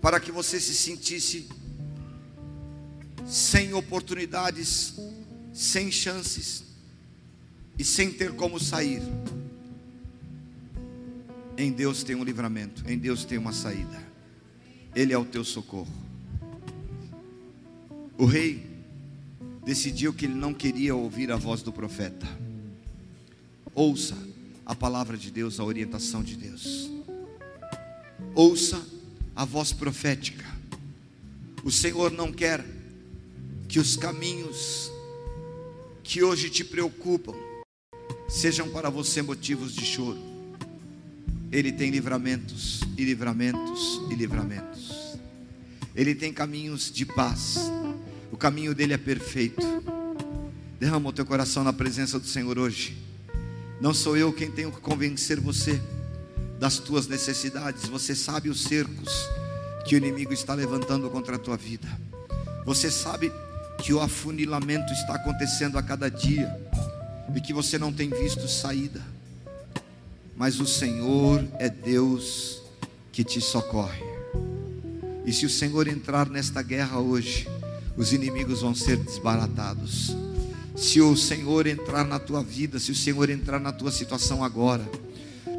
para 0.00 0.20
que 0.20 0.30
você 0.30 0.60
se 0.60 0.74
sentisse 0.74 1.48
sem 3.26 3.74
oportunidades, 3.74 4.94
sem 5.52 5.90
chances. 5.90 6.64
e 7.78 7.84
sem 7.84 8.10
ter 8.10 8.32
como 8.32 8.58
sair, 8.58 9.02
em 11.58 11.70
Deus 11.70 12.02
tem 12.02 12.16
um 12.16 12.24
livramento, 12.24 12.82
em 12.90 12.98
Deus 12.98 13.24
tem 13.24 13.38
uma 13.38 13.52
saída. 13.52 14.02
Ele 14.94 15.12
é 15.12 15.18
o 15.18 15.24
teu 15.24 15.44
socorro. 15.44 15.92
O 18.16 18.24
rei 18.24 18.65
decidiu 19.66 20.14
que 20.14 20.26
ele 20.26 20.34
não 20.34 20.54
queria 20.54 20.94
ouvir 20.94 21.32
a 21.32 21.36
voz 21.36 21.60
do 21.60 21.72
profeta. 21.72 22.24
Ouça 23.74 24.16
a 24.64 24.76
palavra 24.76 25.16
de 25.16 25.28
Deus, 25.28 25.58
a 25.58 25.64
orientação 25.64 26.22
de 26.22 26.36
Deus. 26.36 26.88
Ouça 28.32 28.80
a 29.34 29.44
voz 29.44 29.72
profética. 29.72 30.44
O 31.64 31.72
Senhor 31.72 32.12
não 32.12 32.32
quer 32.32 32.64
que 33.68 33.80
os 33.80 33.96
caminhos 33.96 34.88
que 36.04 36.22
hoje 36.22 36.48
te 36.48 36.64
preocupam 36.64 37.34
sejam 38.28 38.68
para 38.70 38.88
você 38.88 39.20
motivos 39.20 39.74
de 39.74 39.84
choro. 39.84 40.20
Ele 41.50 41.72
tem 41.72 41.90
livramentos 41.90 42.82
e 42.96 43.04
livramentos 43.04 44.00
e 44.12 44.14
livramentos. 44.14 45.18
Ele 45.92 46.14
tem 46.14 46.32
caminhos 46.32 46.88
de 46.92 47.04
paz. 47.04 47.56
O 48.36 48.38
caminho 48.38 48.74
dele 48.74 48.92
é 48.92 48.98
perfeito. 48.98 49.66
Derrama 50.78 51.08
o 51.08 51.12
teu 51.12 51.24
coração 51.24 51.64
na 51.64 51.72
presença 51.72 52.18
do 52.20 52.26
Senhor 52.26 52.58
hoje. 52.58 52.94
Não 53.80 53.94
sou 53.94 54.14
eu 54.14 54.30
quem 54.30 54.50
tenho 54.50 54.70
que 54.70 54.78
convencer 54.78 55.40
você 55.40 55.80
das 56.60 56.78
tuas 56.78 57.06
necessidades. 57.06 57.88
Você 57.88 58.14
sabe 58.14 58.50
os 58.50 58.64
cercos 58.64 59.10
que 59.86 59.94
o 59.94 59.96
inimigo 59.96 60.34
está 60.34 60.52
levantando 60.52 61.08
contra 61.08 61.36
a 61.36 61.38
tua 61.38 61.56
vida. 61.56 61.88
Você 62.66 62.90
sabe 62.90 63.32
que 63.78 63.94
o 63.94 64.02
afunilamento 64.02 64.92
está 64.92 65.14
acontecendo 65.14 65.78
a 65.78 65.82
cada 65.82 66.10
dia 66.10 66.54
e 67.34 67.40
que 67.40 67.54
você 67.54 67.78
não 67.78 67.90
tem 67.90 68.10
visto 68.10 68.46
saída. 68.46 69.00
Mas 70.36 70.60
o 70.60 70.66
Senhor 70.66 71.42
é 71.58 71.70
Deus 71.70 72.60
que 73.10 73.24
te 73.24 73.40
socorre. 73.40 74.04
E 75.24 75.32
se 75.32 75.46
o 75.46 75.50
Senhor 75.50 75.88
entrar 75.88 76.28
nesta 76.28 76.60
guerra 76.60 77.00
hoje, 77.00 77.55
os 77.96 78.12
inimigos 78.12 78.60
vão 78.60 78.74
ser 78.74 78.96
desbaratados. 78.96 80.16
Se 80.76 81.00
o 81.00 81.16
Senhor 81.16 81.66
entrar 81.66 82.04
na 82.04 82.18
tua 82.18 82.42
vida, 82.42 82.78
se 82.78 82.92
o 82.92 82.94
Senhor 82.94 83.30
entrar 83.30 83.58
na 83.58 83.72
tua 83.72 83.90
situação 83.90 84.44
agora, 84.44 84.86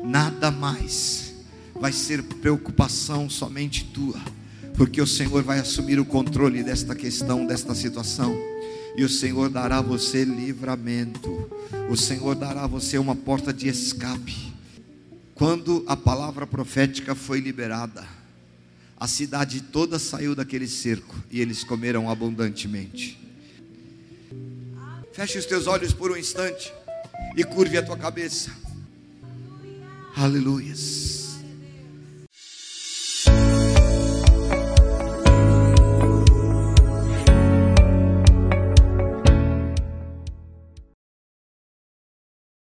nada 0.04 0.52
mais 0.52 1.34
vai 1.80 1.92
ser 1.92 2.22
preocupação 2.24 3.30
somente 3.30 3.86
tua, 3.86 4.20
porque 4.76 5.02
o 5.02 5.08
Senhor 5.08 5.44
vai 5.44 5.60
assumir 5.60 6.00
o 6.00 6.06
controle 6.06 6.64
desta 6.64 6.96
questão, 6.96 7.46
desta 7.46 7.74
situação, 7.74 8.36
e 8.96 9.04
o 9.04 9.10
Senhor 9.10 9.50
dará 9.50 9.78
a 9.78 9.82
você 9.82 10.24
livramento, 10.24 11.50
o 11.90 11.96
Senhor 11.96 12.36
dará 12.36 12.64
a 12.64 12.68
você 12.68 12.98
uma 12.98 13.16
porta 13.16 13.54
de 13.54 13.68
escape. 13.68 14.54
Quando 15.34 15.84
a 15.88 15.96
palavra 15.96 16.48
profética 16.48 17.14
foi 17.14 17.40
liberada, 17.40 18.17
a 19.00 19.08
cidade 19.08 19.62
toda 19.62 20.00
saiu 20.00 20.34
daquele 20.34 20.68
cerco 20.68 21.16
e 21.30 21.40
eles 21.40 21.64
comeram 21.64 22.10
abundantemente. 22.10 23.20
Feche 25.14 25.38
os 25.38 25.46
teus 25.46 25.68
olhos 25.68 25.94
por 25.94 26.12
um 26.12 26.18
instante 26.18 26.74
e 27.36 27.44
curve 27.44 27.78
a 27.78 27.84
tua 27.84 27.98
cabeça. 27.98 28.52
Aleluias. 30.16 31.17